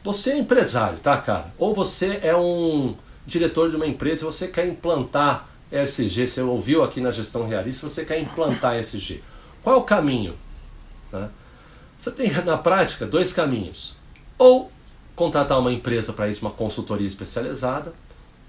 [0.04, 1.52] você é empresário, tá, cara?
[1.58, 2.94] Ou você é um
[3.26, 7.88] diretor de uma empresa e você quer implantar SG, você ouviu aqui na gestão realista,
[7.88, 9.22] você quer implantar SG.
[9.62, 10.34] Qual é o caminho?
[11.12, 11.28] né?
[11.98, 13.94] Você tem, na prática, dois caminhos.
[14.38, 14.70] Ou
[15.16, 17.92] contratar uma empresa para isso, uma consultoria especializada,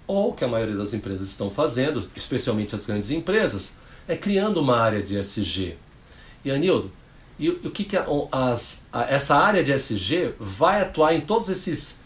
[0.06, 3.78] ou que a maioria das empresas estão fazendo, especialmente as grandes empresas,
[4.08, 5.76] é criando uma área de SG.
[6.46, 6.92] E Anildo,
[7.38, 11.50] e o que, que a- as- a- essa área de SG vai atuar em todos
[11.50, 11.99] esses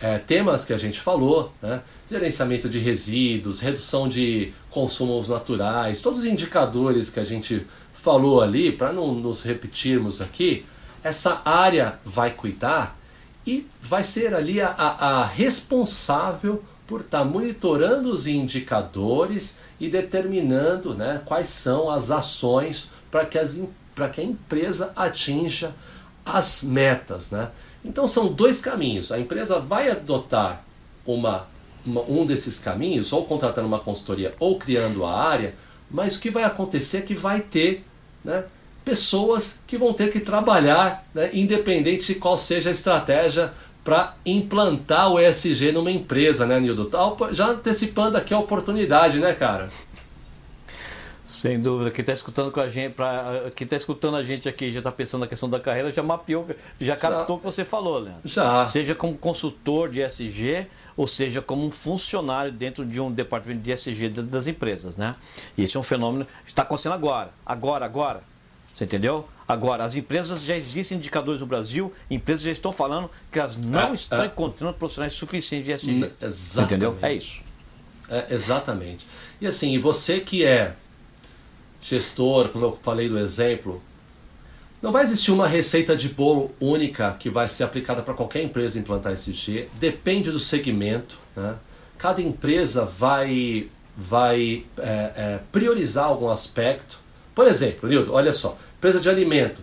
[0.00, 1.82] eh, temas que a gente falou, né?
[2.10, 8.70] gerenciamento de resíduos, redução de consumos naturais, todos os indicadores que a gente falou ali,
[8.72, 10.64] para não nos repetirmos aqui,
[11.02, 12.98] essa área vai cuidar
[13.46, 20.94] e vai ser ali a, a- a responsável por estar monitorando os indicadores e determinando
[20.94, 23.38] né, quais são as ações para que,
[24.12, 25.74] que a empresa atinja
[26.24, 27.30] as metas.
[27.30, 27.50] Né?
[27.86, 29.12] Então são dois caminhos.
[29.12, 30.64] A empresa vai adotar
[31.06, 31.46] uma,
[31.84, 35.54] uma- um desses caminhos, ou contratando uma consultoria ou criando a área,
[35.90, 37.84] mas o que vai acontecer é que vai ter
[38.24, 38.44] né,
[38.84, 43.52] pessoas que vão ter que trabalhar, né, independente de qual seja a estratégia
[43.84, 46.86] para implantar o ESG numa empresa, né, Nildo?
[46.86, 46.98] Tá
[47.30, 49.68] Já antecipando aqui a oportunidade, né, cara?
[51.26, 54.70] Sem dúvida, quem está escutando com a gente, pra, quem tá escutando a gente aqui
[54.70, 56.46] já está pensando na questão da carreira, já mapeou,
[56.80, 58.20] já captou o que você falou, Leandro.
[58.24, 58.64] Já.
[58.68, 63.72] Seja como consultor de SG, ou seja como um funcionário dentro de um departamento de
[63.72, 65.16] SG das empresas, né?
[65.58, 68.22] E esse é um fenômeno que está acontecendo agora, agora, agora.
[68.72, 69.28] Você entendeu?
[69.48, 73.90] Agora, as empresas já existem indicadores no Brasil, empresas já estão falando que elas não
[73.90, 74.26] É, estão é.
[74.26, 76.12] encontrando profissionais suficientes de SG.
[76.20, 76.90] Você entendeu?
[76.92, 77.04] exatamente.
[77.04, 77.42] É isso.
[78.08, 79.08] É, exatamente.
[79.40, 80.74] E assim, você que é
[81.88, 83.80] gestor, como eu falei do exemplo,
[84.82, 88.78] não vai existir uma receita de bolo única que vai ser aplicada para qualquer empresa
[88.78, 89.68] implantar SG.
[89.74, 91.18] Depende do segmento.
[91.34, 91.54] Né?
[91.96, 94.82] Cada empresa vai, vai é,
[95.16, 96.98] é, priorizar algum aspecto.
[97.34, 99.62] Por exemplo, olha só, empresa de alimento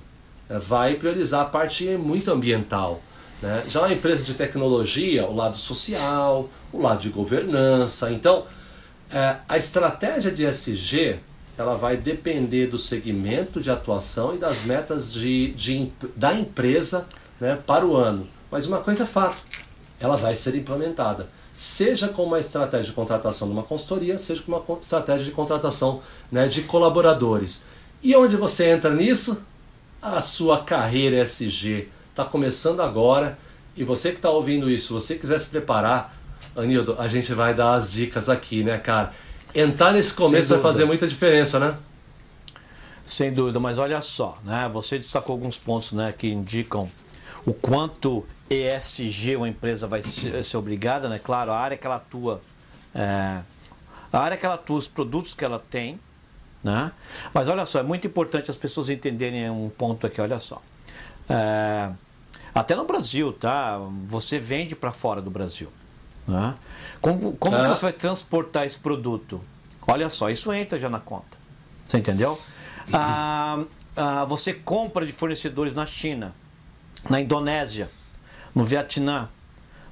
[0.49, 3.01] né, vai priorizar a parte muito ambiental.
[3.41, 3.65] Né?
[3.67, 8.11] Já a empresa de tecnologia, o lado social, o lado de governança.
[8.11, 8.45] Então,
[9.11, 11.19] é, a estratégia de SG
[11.57, 17.07] ela vai depender do segmento de atuação e das metas de, de, da empresa
[17.39, 18.27] né, para o ano.
[18.49, 19.43] Mas uma coisa é fato,
[19.99, 21.29] ela vai ser implementada.
[21.55, 26.01] Seja com uma estratégia de contratação de uma consultoria, seja com uma estratégia de contratação
[26.31, 27.63] né, de colaboradores.
[28.01, 29.43] E onde você entra nisso?
[30.01, 33.37] A sua carreira SG está começando agora.
[33.75, 36.15] E você que está ouvindo isso, se você quiser se preparar,
[36.55, 39.13] Anildo, a gente vai dar as dicas aqui, né, cara?
[39.55, 41.77] Entrar nesse começo vai fazer muita diferença, né?
[43.05, 44.69] Sem dúvida, mas olha só, né?
[44.73, 46.89] Você destacou alguns pontos né, que indicam
[47.45, 51.19] o quanto ESG uma empresa vai ser, ser obrigada, né?
[51.19, 52.41] Claro, a área que ela atua,
[52.95, 53.41] é,
[54.11, 55.99] a área que ela atua, os produtos que ela tem,
[56.63, 56.91] né?
[57.33, 60.61] Mas olha só, é muito importante as pessoas entenderem um ponto aqui, olha só.
[61.29, 61.91] É,
[62.55, 63.77] até no Brasil, tá?
[64.07, 65.69] Você vende para fora do Brasil.
[66.27, 66.55] Né?
[67.01, 69.41] Como, como que você vai transportar esse produto?
[69.85, 71.37] Olha só, isso entra já na conta.
[71.85, 72.39] Você entendeu?
[72.91, 73.63] Ah,
[73.95, 76.33] ah, você compra de fornecedores na China,
[77.09, 77.89] na Indonésia,
[78.55, 79.29] no Vietnã,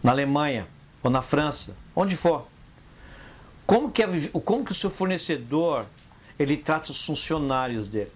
[0.01, 0.67] na Alemanha
[1.03, 2.47] ou na França, onde for.
[3.65, 4.07] Como que, é,
[4.43, 5.85] como que o seu fornecedor
[6.37, 8.11] ele trata os funcionários dele?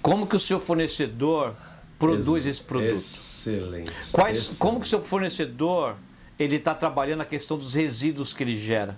[0.00, 1.54] Como que o seu fornecedor
[1.98, 2.92] produz Ex esse produto?
[2.92, 3.92] Excelente.
[4.10, 4.58] Quais, excelente.
[4.58, 5.96] Como que o seu fornecedor
[6.38, 8.96] ele está trabalhando a questão dos resíduos que ele gera.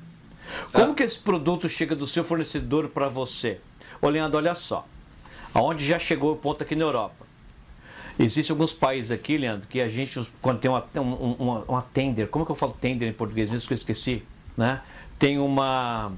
[0.73, 0.95] Como ah.
[0.95, 3.61] que esse produto chega do seu fornecedor para você?
[4.03, 4.87] Olhando, olha só,
[5.55, 7.27] aonde já chegou o ponto aqui na Europa.
[8.19, 12.45] Existem alguns países aqui, Leandro, que a gente, quando tem uma, uma, uma tender, como
[12.45, 13.51] que eu falo tender em português?
[13.51, 14.23] Mesmo que eu esqueci,
[14.57, 14.83] né?
[15.19, 16.13] Tem uma,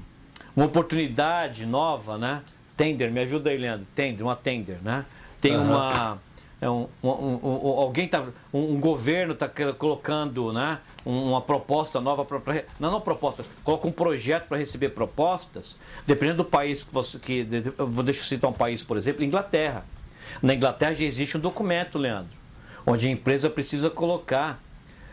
[0.55, 2.41] uma oportunidade nova, né?
[2.75, 3.87] Tender, me ajuda aí, Leandro.
[3.95, 5.05] Tender, uma tender, né?
[5.39, 5.63] Tem uhum.
[5.63, 6.19] uma
[6.63, 8.23] é um, um, um, alguém tá,
[8.53, 12.39] um, governo está colocando né, uma proposta nova para
[12.79, 15.75] não, não proposta, coloca um projeto para receber propostas,
[16.07, 17.45] dependendo do país que você que
[17.77, 19.83] eu vou deixar eu citar um país, por exemplo, Inglaterra.
[20.41, 22.33] Na Inglaterra já existe um documento, Leandro,
[22.85, 24.63] onde a empresa precisa colocar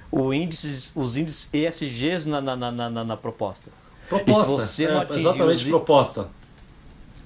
[0.09, 3.73] o índices, os índices ESGs na, na, na, na, na proposta.
[4.09, 5.69] Proposta, é, exatamente os...
[5.69, 6.29] proposta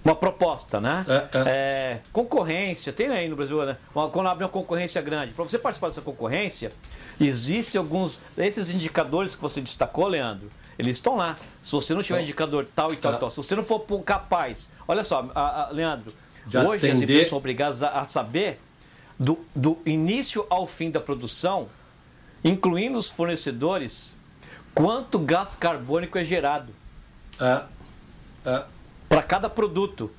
[0.05, 1.05] uma proposta, né?
[1.09, 1.43] É, é.
[1.47, 3.79] É, concorrência, tem aí no Brasil, né?
[4.13, 5.33] quando abre uma concorrência grande.
[5.33, 6.71] Para você participar dessa concorrência,
[7.19, 8.21] existem alguns.
[8.37, 11.37] Esses indicadores que você destacou, Leandro, eles estão lá.
[11.63, 14.69] Se você não tiver indicador tal e tal e tal, se você não for capaz.
[14.87, 16.13] Olha só, a, a, Leandro,
[16.47, 16.93] De hoje atender...
[16.93, 18.61] as empresas são obrigadas a, a saber
[19.19, 21.69] do, do início ao fim da produção,
[22.45, 24.15] incluindo os fornecedores,
[24.75, 26.75] quanto gás carbônico é gerado.
[27.41, 27.63] É.
[28.45, 28.74] É
[29.15, 30.11] para cada produto.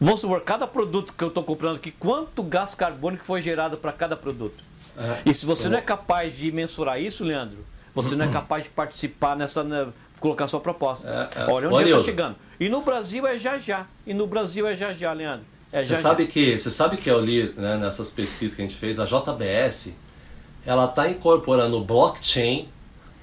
[0.00, 3.92] Vamos supor, cada produto que eu estou comprando aqui, quanto gás carbônico foi gerado para
[3.92, 4.62] cada produto?
[4.96, 5.70] É, e se você é.
[5.70, 7.58] não é capaz de mensurar isso, Leandro,
[7.92, 9.64] você não é capaz de participar nessa.
[9.64, 9.88] Né,
[10.20, 11.08] colocar sua proposta.
[11.34, 11.46] É, é.
[11.50, 12.36] Olha onde está chegando.
[12.60, 13.86] E no Brasil é já já.
[14.06, 15.46] E no Brasil é já já, Leandro.
[15.72, 16.30] É você sabe já.
[16.30, 19.94] que você sabe que eu li né, nessas pesquisas que a gente fez, a JBS,
[20.64, 22.68] ela está incorporando blockchain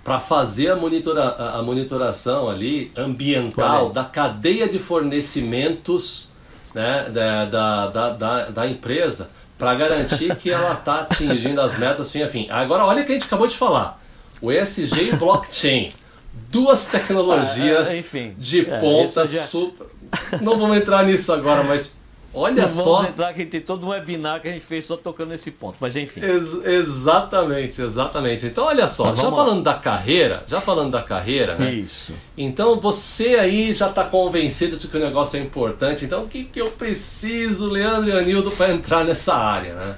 [0.07, 6.31] para fazer a, monitora, a, monitoração ali ambiental da cadeia de fornecimentos
[6.73, 12.09] né, da, da, da, da, da empresa para garantir que ela está atingindo as metas
[12.09, 12.47] fim a fim.
[12.49, 14.01] Agora olha o que a gente acabou de falar.
[14.41, 15.91] O ESG e blockchain.
[16.49, 19.41] Duas tecnologias ah, enfim, de é, ponta já...
[19.41, 19.87] super.
[20.39, 21.96] Não vamos entrar nisso agora, mas
[22.37, 22.95] Olha não só.
[22.97, 25.77] Vamos entrar que tem todo um webinar que a gente fez só tocando nesse ponto,
[25.79, 26.21] mas enfim.
[26.23, 28.45] Ex exatamente, exatamente.
[28.45, 29.73] Então olha só, já falando lá.
[29.73, 31.73] da carreira, já falando da carreira, né?
[31.73, 32.13] Isso.
[32.37, 36.05] Então você aí já está convencido de que o negócio é importante.
[36.05, 39.95] Então o que, que eu preciso, Leandro e Anildo, para entrar nessa área, né?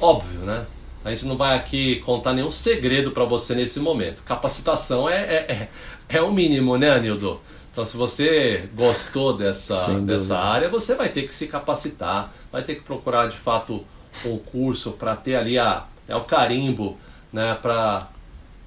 [0.00, 0.66] Óbvio, né?
[1.04, 4.22] A gente não vai aqui contar nenhum segredo para você nesse momento.
[4.24, 7.40] Capacitação é, é, é, é o mínimo, né, Anildo?
[7.78, 12.74] Então, se você gostou dessa, dessa área, você vai ter que se capacitar, vai ter
[12.74, 13.84] que procurar de fato
[14.26, 16.98] um curso para ter ali a, é o carimbo
[17.32, 18.08] né, para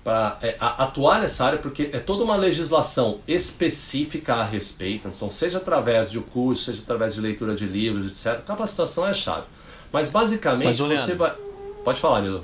[0.02, 5.10] para é, atuar nessa área, porque é toda uma legislação específica a respeito.
[5.10, 8.42] Então, seja através de um curso, seja através de leitura de livros, etc.
[8.46, 9.46] Capacitação é a chave.
[9.92, 11.36] Mas basicamente Mas, você vai.
[11.84, 12.42] Pode falar, Nilo.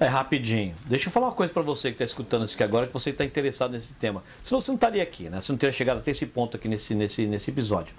[0.00, 0.74] É rapidinho.
[0.86, 3.10] Deixa eu falar uma coisa para você que está escutando isso aqui agora, que você
[3.10, 4.22] está interessado nesse tema.
[4.42, 5.40] Senão você não estaria aqui, né?
[5.40, 7.94] Você não teria chegado até esse ponto aqui nesse, nesse, nesse episódio.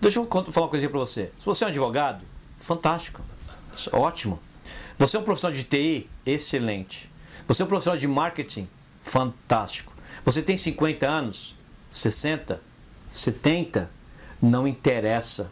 [0.00, 1.32] Deixa eu falar uma coisinha para você.
[1.36, 2.24] Se você é um advogado,
[2.58, 3.20] fantástico.
[3.92, 4.38] Ótimo.
[4.96, 6.08] Você é um profissional de TI?
[6.24, 7.10] Excelente.
[7.48, 8.68] Você é um profissional de marketing?
[9.02, 9.92] Fantástico.
[10.24, 11.56] Você tem 50 anos?
[11.90, 12.60] 60?
[13.08, 13.90] 70?
[14.40, 15.50] Não interessa.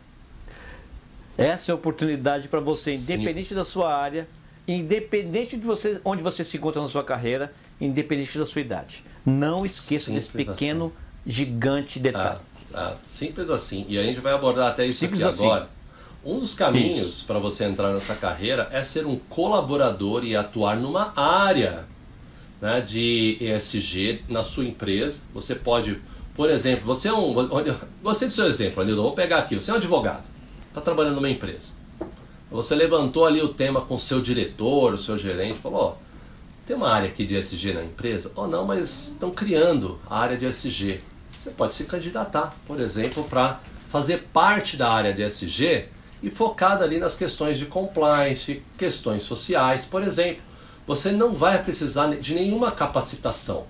[1.36, 3.54] Essa é a oportunidade para você, independente Sim.
[3.56, 4.28] da sua área,
[4.66, 9.04] independente de você, onde você se encontra na sua carreira, independente da sua idade.
[9.24, 10.94] Não esqueça Simples desse pequeno, assim.
[11.30, 12.38] gigante detalhe.
[12.74, 13.86] Ah, ah, simples assim.
[13.88, 15.46] E a gente vai abordar até isso Simples aqui assim.
[15.46, 15.68] agora.
[16.24, 21.12] Um dos caminhos para você entrar nessa carreira é ser um colaborador e atuar numa
[21.16, 21.84] área
[22.60, 25.22] né, de ESG na sua empresa.
[25.32, 26.00] Você pode,
[26.34, 27.32] por exemplo, você é um.
[28.02, 30.24] Você do seu exemplo, Anildo, vou pegar aqui, você é um advogado,
[30.68, 31.74] está trabalhando numa empresa.
[32.50, 35.98] Você levantou ali o tema com o seu diretor, o seu gerente, falou,
[36.64, 38.32] tem uma área aqui de ESG na empresa?
[38.34, 41.00] Oh não, mas estão criando a área de ESG.
[41.38, 45.86] Você pode se candidatar, por exemplo, para fazer parte da área de ESG
[46.22, 50.42] e focada ali nas questões de compliance, questões sociais, por exemplo.
[50.86, 53.66] Você não vai precisar de nenhuma capacitação,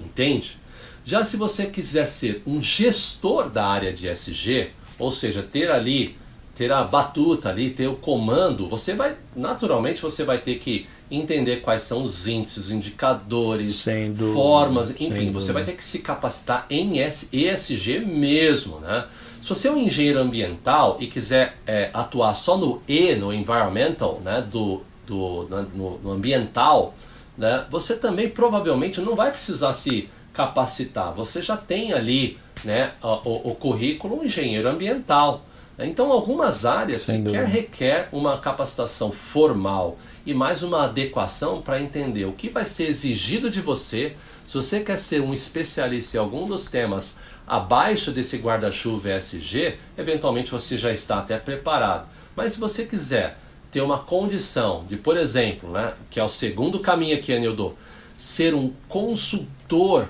[0.00, 0.58] entende?
[1.04, 6.16] Já se você quiser ser um gestor da área de SG, ou seja, ter ali,
[6.58, 11.58] ter a batuta ali, ter o comando, você vai, naturalmente, você vai ter que entender
[11.58, 16.98] quais são os índices, indicadores, dúvida, formas, enfim, você vai ter que se capacitar em
[17.00, 19.06] ESG mesmo, né?
[19.40, 24.20] Se você é um engenheiro ambiental e quiser é, atuar só no E, no environmental,
[24.22, 26.94] né, do do, no, no ambiental,
[27.36, 31.14] né, você também provavelmente não vai precisar se capacitar.
[31.14, 35.44] Você já tem ali né, o, o currículo engenheiro ambiental.
[35.86, 42.32] Então, algumas áreas sequer requer uma capacitação formal e mais uma adequação para entender o
[42.32, 44.16] que vai ser exigido de você.
[44.44, 50.50] Se você quer ser um especialista em algum dos temas abaixo desse guarda-chuva ESG, eventualmente
[50.50, 52.08] você já está até preparado.
[52.34, 53.38] Mas se você quiser
[53.70, 57.76] ter uma condição de, por exemplo, né, que é o segundo caminho aqui, Anildo,
[58.16, 60.08] ser um consultor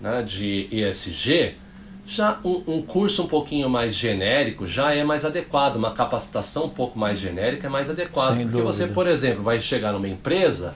[0.00, 1.56] né, de ESG,
[2.10, 6.68] já um, um, curso um pouquinho mais genérico já é mais adequado, uma capacitação um
[6.68, 8.30] pouco mais genérica é mais adequada.
[8.30, 8.64] Porque dúvida.
[8.64, 10.74] você, por exemplo, vai chegar numa empresa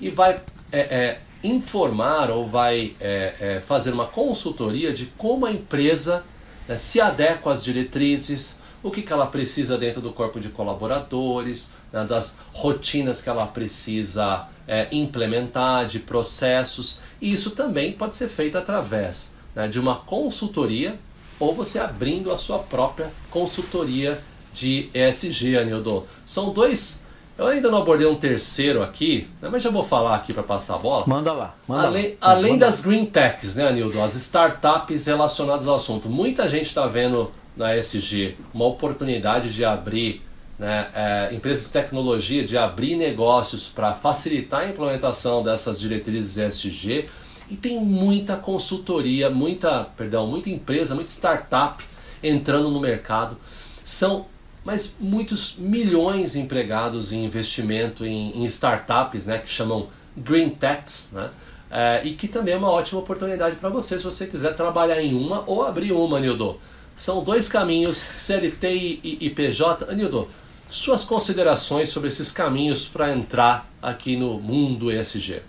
[0.00, 0.34] e vai
[0.72, 6.24] é, é, informar ou vai é, é fazer uma consultoria de como a empresa
[6.66, 11.72] né, se adequa às diretrizes, o que, que ela precisa dentro do corpo de colaboradores,
[11.92, 17.00] né, das rotinas que ela precisa é, implementar, de processos.
[17.22, 20.98] E isso também pode ser feito através né, de uma consultoria
[21.38, 24.18] ou você abrindo a sua própria consultoria
[24.52, 26.06] de ESG, Anildo.
[26.24, 27.04] São dois.
[27.36, 30.76] Eu ainda não abordei um terceiro aqui, né, mas já vou falar aqui para passar
[30.76, 31.04] a bola.
[31.06, 31.56] Manda lá.
[31.66, 32.30] Manda além lá.
[32.30, 34.00] além manda das green techs, né, Anildo?
[34.00, 36.08] As startups relacionadas ao assunto.
[36.08, 40.22] Muita gente está vendo na ESG uma oportunidade de abrir
[40.56, 47.06] né, é, empresas de tecnologia, de abrir negócios para facilitar a implementação dessas diretrizes ESG
[47.50, 51.84] e tem muita consultoria, muita, perdão, muita empresa, muita startup
[52.22, 53.36] entrando no mercado.
[53.82, 54.26] São
[54.64, 61.30] mas muitos milhões empregados em investimento em, em startups, né, que chamam green techs, né,
[61.70, 65.14] é, e que também é uma ótima oportunidade para você se você quiser trabalhar em
[65.14, 66.58] uma ou abrir uma, Nildo.
[66.96, 69.90] São dois caminhos, CLT e, e PJ.
[69.90, 70.28] Anildo,
[70.70, 75.42] suas considerações sobre esses caminhos para entrar aqui no mundo ESG.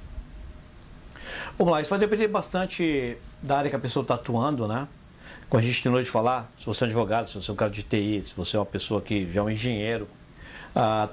[1.57, 4.87] Vamos lá, isso vai depender bastante da área que a pessoa está atuando, né?
[5.49, 7.57] Como a gente tem de falar, se você é um advogado, se você é um
[7.57, 10.07] cara de TI, se você é uma pessoa que já é um engenheiro,
[10.75, 11.09] ah,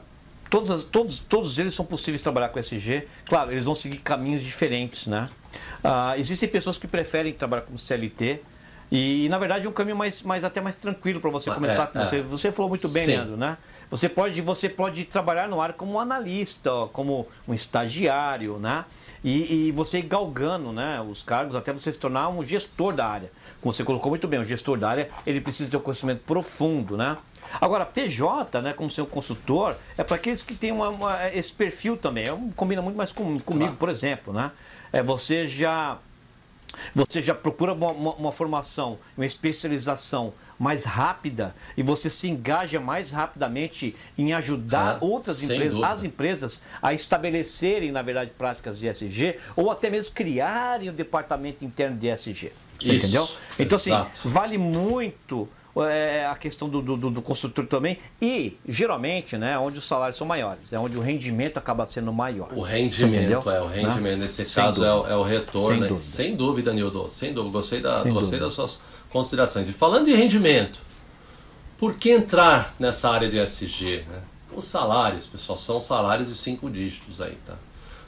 [0.51, 3.07] todos, as, todos, todos eles são possíveis trabalhar com ESG.
[3.27, 5.29] Claro, eles vão seguir caminhos diferentes, né?
[5.85, 8.41] Ah, existem pessoas que preferem trabalhar com CLT,
[8.95, 11.91] e, na verdade, é um caminho mais, mais até mais tranquilo para você começar.
[11.95, 12.23] É, você, é.
[12.23, 13.13] você falou muito bem, Sim.
[13.13, 13.57] Leandro, né?
[13.91, 18.85] Você pode, você pode trabalhar no ar como um analista, como um estagiário, né?
[19.25, 23.31] E, e, você galgando né, os cargos até você se tornar um gestor da área.
[23.61, 26.97] Como você colocou muito bem, um gestor da área, ele precisa ter um conhecimento profundo,
[26.97, 27.17] né?
[27.61, 31.53] Agora, PJ, né, como ser um consultor, é para aqueles que têm uma, uma, esse
[31.53, 32.25] perfil também.
[32.25, 33.77] É combina muito mais com, comigo, claro.
[33.77, 34.51] por exemplo, né?
[34.93, 35.99] É, você já
[36.95, 42.79] você já procura uma, uma, uma, formação, uma especialização mais rápida e você se engaja
[42.79, 45.89] mais rapidamente em ajudar ah, outras empresas, dúvida.
[45.89, 50.95] as empresas, a estabelecerem, na verdade, práticas de ESG ou até mesmo criarem o um
[50.95, 52.53] departamento interno de ESG.
[52.81, 53.29] Isso, entendeu?
[53.59, 54.11] Então, assim, exato.
[54.15, 59.79] assim, vale muito é, a questão do, do, do, construtor também e geralmente né onde
[59.79, 63.67] os salários são maiores é onde o rendimento acaba sendo maior o rendimento é o
[63.67, 64.17] rendimento né?
[64.17, 65.87] nesse Sem caso é o, é o, retorno sem, né?
[65.89, 66.05] dúvida.
[66.05, 70.81] Sem dúvida Nildo sem dúvida gostei, da, gostei das suas considerações e falando de rendimento
[71.83, 74.05] por que entrar nessa área de SG?
[74.09, 74.23] Né?
[74.55, 77.55] Os salários, pessoal, são salários de cinco dígitos aí, tá?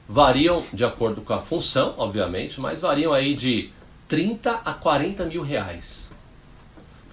[0.09, 3.73] Variam de acordo com a função, obviamente, mas variam aí de
[4.07, 6.09] 30 a 40 mil reais.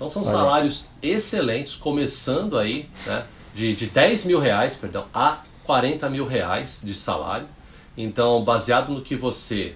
[0.02, 0.32] Então são Olha.
[0.32, 3.24] salários excelentes, começando aí, né,
[3.54, 7.48] de, de 10 mil reais, perdão, a 40 mil reais de salário.
[7.96, 9.76] Então, baseado no que você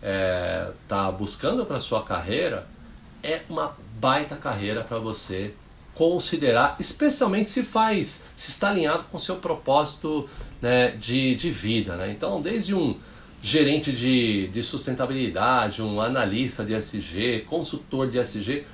[0.00, 2.64] está é, tá buscando para sua carreira,
[3.24, 5.52] é uma baita carreira para você
[5.94, 10.28] considerar, especialmente se faz, se está alinhado com o seu propósito
[10.62, 11.96] né, de, de vida.
[11.96, 12.12] Né?
[12.12, 12.96] Então, desde um
[13.42, 18.64] gerente de, de sustentabilidade, um analista de SG, consultor de SG,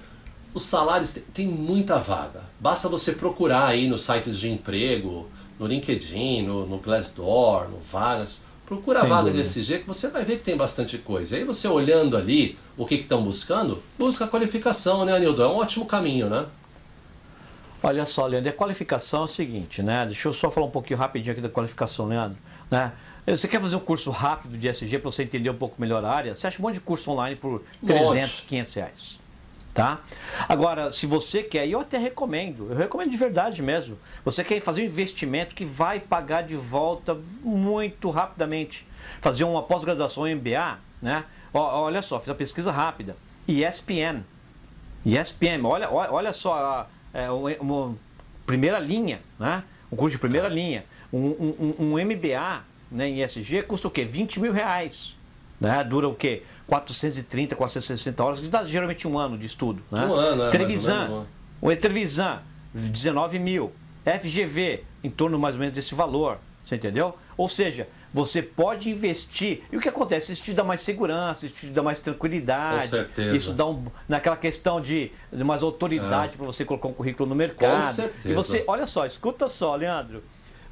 [0.55, 2.43] os salários tem muita vaga.
[2.61, 5.29] Basta você procurar aí nos sites de emprego,
[5.59, 8.39] no LinkedIn, no, no Glassdoor, no Vagas.
[8.67, 9.43] Procura Sem a vaga dúvida.
[9.43, 11.37] de SG que você vai ver que tem bastante coisa.
[11.37, 15.43] Aí você olhando ali o que estão buscando, busca a qualificação, né, Anildo?
[15.43, 16.47] É um ótimo caminho, né?
[17.83, 20.07] Olha só, Leandro, a qualificação é o seguinte, né?
[20.07, 22.39] Deixa eu só falar um pouquinho rapidinho aqui da qualificação, Leandro.
[22.71, 22.93] Né?
[23.27, 26.11] Você quer fazer um curso rápido de SG para você entender um pouco melhor a
[26.11, 26.35] área?
[26.35, 29.22] Você acha um monte de curso online por 300, 500 reais.
[29.75, 30.01] Tá?
[30.47, 33.99] Agora, se você quer, eu até recomendo, eu recomendo de verdade mesmo.
[34.23, 38.87] Você quer fazer um investimento que vai pagar de volta muito rapidamente.
[39.23, 41.25] Fazer uma pós-graduação em MBA, né?
[41.55, 43.17] Olha só, fiz a pesquisa rápida.
[43.49, 44.25] ESPN.
[45.07, 47.97] ESPN, olha, olha só, é, uma, uma
[48.45, 49.65] primeira linha, né?
[49.91, 50.85] Um curso de primeira linha.
[51.11, 54.05] Um, um, um MBA né, em ESG custa o quê?
[54.05, 55.17] 20 mil reais.
[55.69, 55.85] Né?
[55.85, 56.43] Dura o quê?
[56.67, 59.83] 430, 460 horas, que dá geralmente um ano de estudo.
[59.91, 60.05] Né?
[60.07, 61.27] Um ano, é, Trevisan,
[61.61, 62.41] o Trevisan,
[62.73, 63.73] 19 mil.
[64.05, 66.39] FGV, em torno mais ou menos desse valor.
[66.65, 67.15] Você entendeu?
[67.37, 69.63] Ou seja, você pode investir.
[69.71, 70.33] E o que acontece?
[70.33, 72.83] Isso te dá mais segurança, isso te dá mais tranquilidade.
[72.83, 73.37] Com certeza.
[73.37, 76.37] Isso dá um, naquela questão de, de mais autoridade é.
[76.37, 77.87] para você colocar um currículo no mercado.
[77.87, 78.29] Com certeza.
[78.29, 80.23] E você, olha só, escuta só, Leandro.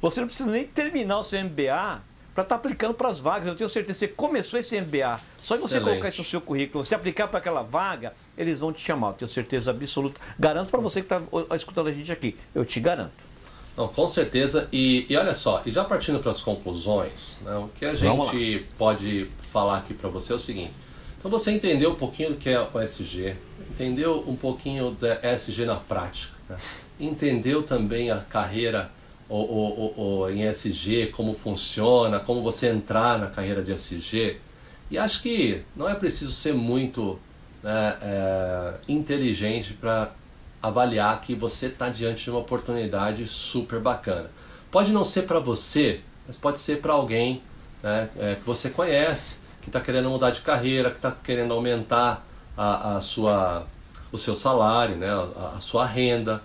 [0.01, 2.01] Você não precisa nem terminar o seu MBA
[2.33, 3.47] para estar tá aplicando para as vagas.
[3.47, 5.89] Eu tenho certeza, você começou esse MBA, só de você Excelente.
[5.89, 9.09] colocar isso no seu currículo, você aplicar para aquela vaga, eles vão te chamar.
[9.09, 10.19] Eu tenho certeza absoluta.
[10.39, 12.37] Garanto para você que está escutando a gente aqui.
[12.53, 13.31] Eu te garanto.
[13.75, 14.67] Não, com certeza.
[14.71, 18.67] E, e olha só, e já partindo para as conclusões, né, o que a gente
[18.77, 20.73] pode falar aqui para você é o seguinte.
[21.17, 23.35] Então você entendeu um pouquinho do que é o SG,
[23.69, 26.57] entendeu um pouquinho da SG na prática, né?
[26.99, 28.91] entendeu também a carreira
[29.31, 34.37] ou, ou, ou, em SG, como funciona, como você entrar na carreira de SG.
[34.89, 37.17] E acho que não é preciso ser muito
[37.63, 40.11] né, é, inteligente para
[40.61, 44.29] avaliar que você está diante de uma oportunidade super bacana.
[44.69, 47.41] Pode não ser para você, mas pode ser para alguém
[47.81, 52.27] né, é, que você conhece, que está querendo mudar de carreira, que está querendo aumentar
[52.57, 53.65] a, a, sua,
[54.11, 56.43] o seu salário, né, a, a sua renda.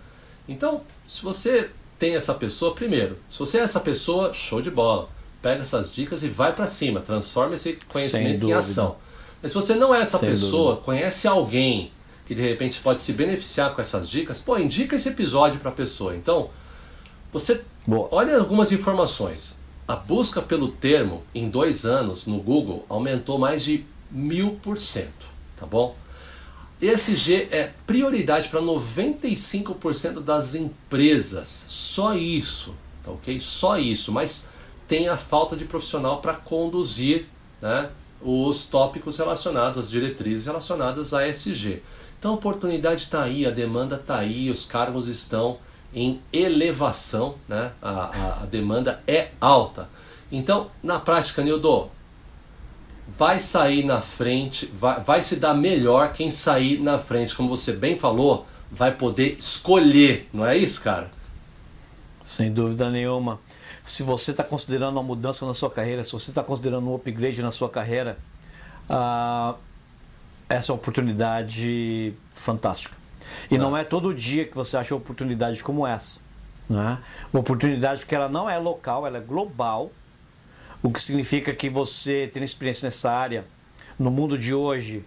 [0.48, 5.08] Então, se você tem essa pessoa, primeiro, se você é essa pessoa, show de bola.
[5.40, 8.96] Pega essas dicas e vai para cima, transforma esse conhecimento em ação.
[9.42, 10.84] Mas se você não é essa Sem pessoa, dúvida.
[10.84, 11.92] conhece alguém
[12.26, 15.74] que de repente pode se beneficiar com essas dicas, pô, indica esse episódio para a
[15.74, 16.16] pessoa.
[16.16, 16.50] Então,
[17.32, 18.08] você Boa.
[18.10, 19.60] olha algumas informações.
[19.86, 25.26] A busca pelo termo em dois anos no Google aumentou mais de mil por cento,
[25.56, 25.94] tá bom?
[26.80, 31.66] ESG é prioridade para 95% das empresas.
[31.68, 33.40] Só isso, tá ok?
[33.40, 34.12] Só isso.
[34.12, 34.48] Mas
[34.86, 37.26] tem a falta de profissional para conduzir
[37.60, 41.82] né, os tópicos relacionados, as diretrizes relacionadas a ESG.
[42.18, 45.58] Então a oportunidade está aí, a demanda está aí, os cargos estão
[45.94, 47.72] em elevação, né?
[47.80, 49.88] a, a, a demanda é alta.
[50.30, 51.88] Então, na prática, Nildo,
[53.06, 57.34] vai sair na frente, vai, vai se dar melhor quem sair na frente.
[57.34, 61.10] Como você bem falou, vai poder escolher, não é isso, cara?
[62.22, 63.38] Sem dúvida nenhuma.
[63.84, 67.40] Se você está considerando uma mudança na sua carreira, se você está considerando um upgrade
[67.40, 68.18] na sua carreira,
[68.88, 69.54] ah,
[70.48, 72.96] essa é uma oportunidade fantástica.
[73.50, 73.58] E é.
[73.58, 76.18] não é todo dia que você acha uma oportunidade como essa.
[76.68, 76.98] Né?
[77.32, 79.92] Uma oportunidade que ela não é local, ela é global
[80.86, 83.44] o que significa que você tendo experiência nessa área,
[83.98, 85.04] no mundo de hoje,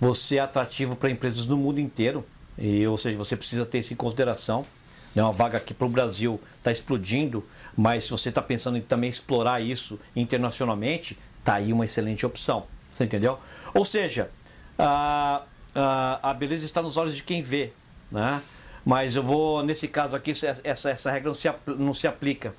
[0.00, 2.26] você é atrativo para empresas no mundo inteiro,
[2.58, 4.66] e, ou seja, você precisa ter isso em consideração.
[5.14, 8.80] É uma vaga que para o Brasil está explodindo, mas se você está pensando em
[8.80, 12.66] também explorar isso internacionalmente, está aí uma excelente opção.
[12.92, 13.38] Você entendeu?
[13.72, 14.32] Ou seja,
[14.76, 17.72] a, a, a beleza está nos olhos de quem vê,
[18.10, 18.42] né?
[18.84, 22.52] Mas eu vou, nesse caso aqui, essa, essa regra não se, não se aplica.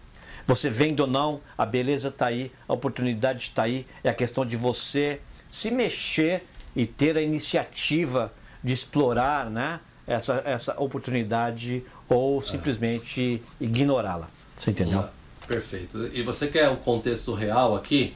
[0.47, 3.85] Você vende ou não, a beleza está aí, a oportunidade está aí.
[4.03, 6.43] É a questão de você se mexer
[6.75, 8.33] e ter a iniciativa
[8.63, 14.29] de explorar né, essa, essa oportunidade ou simplesmente ignorá-la.
[14.55, 14.99] Você entendeu?
[14.99, 15.09] Ah,
[15.47, 16.09] perfeito.
[16.13, 18.15] E você quer o contexto real aqui?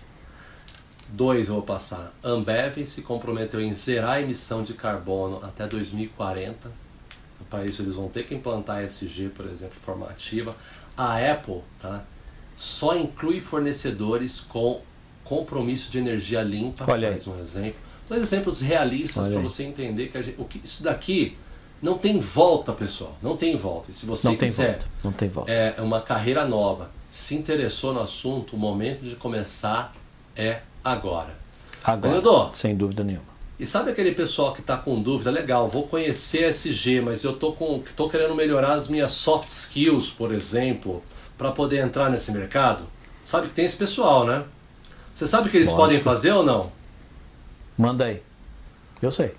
[1.09, 2.13] Dois eu vou passar.
[2.23, 6.71] Ambev se comprometeu em zerar a emissão de carbono até 2040.
[7.49, 10.55] Para isso eles vão ter que implantar SG, por exemplo, formativa.
[10.97, 12.03] A Apple tá,
[12.57, 14.81] só inclui fornecedores com
[15.23, 17.79] compromisso de energia limpa, Olha mais um exemplo.
[18.07, 21.35] Dois exemplos realistas para você entender que, gente, o que isso daqui
[21.81, 23.17] não tem volta, pessoal.
[23.21, 23.91] Não tem volta.
[23.91, 24.89] E se você não quiser tem volta.
[25.03, 25.51] Não tem volta.
[25.51, 29.93] É uma carreira nova, se interessou no assunto, o momento de começar
[30.35, 31.35] é agora.
[31.83, 33.35] Agora, Leandro, sem dúvida nenhuma.
[33.57, 35.31] E sabe aquele pessoal que está com dúvida?
[35.31, 40.09] Legal, vou conhecer SG, mas eu tô com, tô querendo melhorar as minhas soft skills,
[40.09, 41.01] por exemplo,
[41.37, 42.85] para poder entrar nesse mercado.
[43.23, 44.43] Sabe que tem esse pessoal, né?
[45.13, 45.87] Você sabe o que eles Lógico.
[45.87, 46.71] podem fazer ou não?
[47.77, 48.21] Manda aí.
[49.01, 49.33] Eu sei.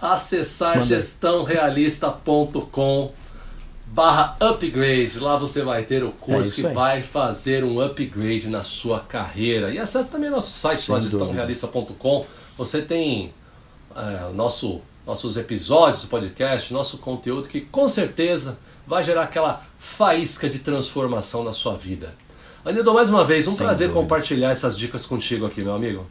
[0.00, 3.12] Acessar gestãorealista.com
[3.86, 5.18] barra upgrade.
[5.18, 6.74] Lá você vai ter o curso É que aí.
[6.74, 9.72] vai fazer um upgrade na sua carreira.
[9.72, 12.26] E acesse também nosso site Sem lá, gestãorealista.com.
[12.58, 13.32] Você tem
[13.94, 20.50] é, nosso, nossos episódios do podcast, nosso conteúdo que com certeza vai gerar aquela faísca
[20.50, 22.14] de transformação na sua vida.
[22.64, 24.02] Anildo, mais uma vez, um Sem prazer dúvida.
[24.02, 26.06] compartilhar essas dicas contigo aqui, meu amigo.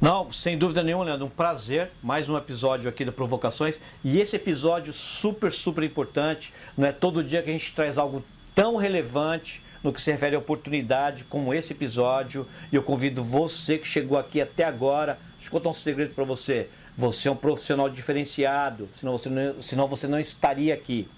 [0.00, 1.90] Não, sem dúvida nenhuma, Leandro, um prazer.
[2.02, 3.80] Mais um episódio aqui do Provocações.
[4.02, 6.52] E esse episódio super, super importante.
[6.76, 8.24] Não é todo dia que a gente traz algo
[8.54, 12.46] tão relevante no que se refere à oportunidade como esse episódio.
[12.72, 15.18] E eu convido você que chegou aqui até agora.
[15.34, 16.68] Deixa eu contar um segredo para você.
[16.98, 21.08] Você é um profissional diferenciado, senão você, não, senão você não estaria aqui.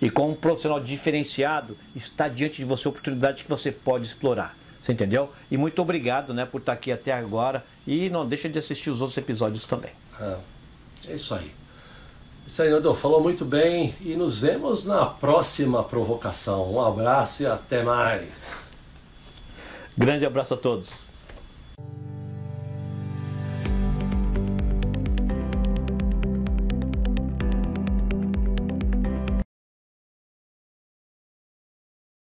[0.00, 4.56] E como um profissional diferenciado, está diante de você oportunidade que você pode explorar.
[4.80, 5.32] Você entendeu?
[5.50, 7.64] E muito obrigado né, por estar aqui até agora.
[7.84, 9.90] E não deixa de assistir os outros episódios também.
[10.20, 10.36] É,
[11.08, 11.50] é isso aí.
[12.46, 12.94] Isso aí, Nodô.
[12.94, 16.72] Falou muito bem e nos vemos na próxima provocação.
[16.72, 18.72] Um abraço e até mais.
[19.98, 21.13] Grande abraço a todos.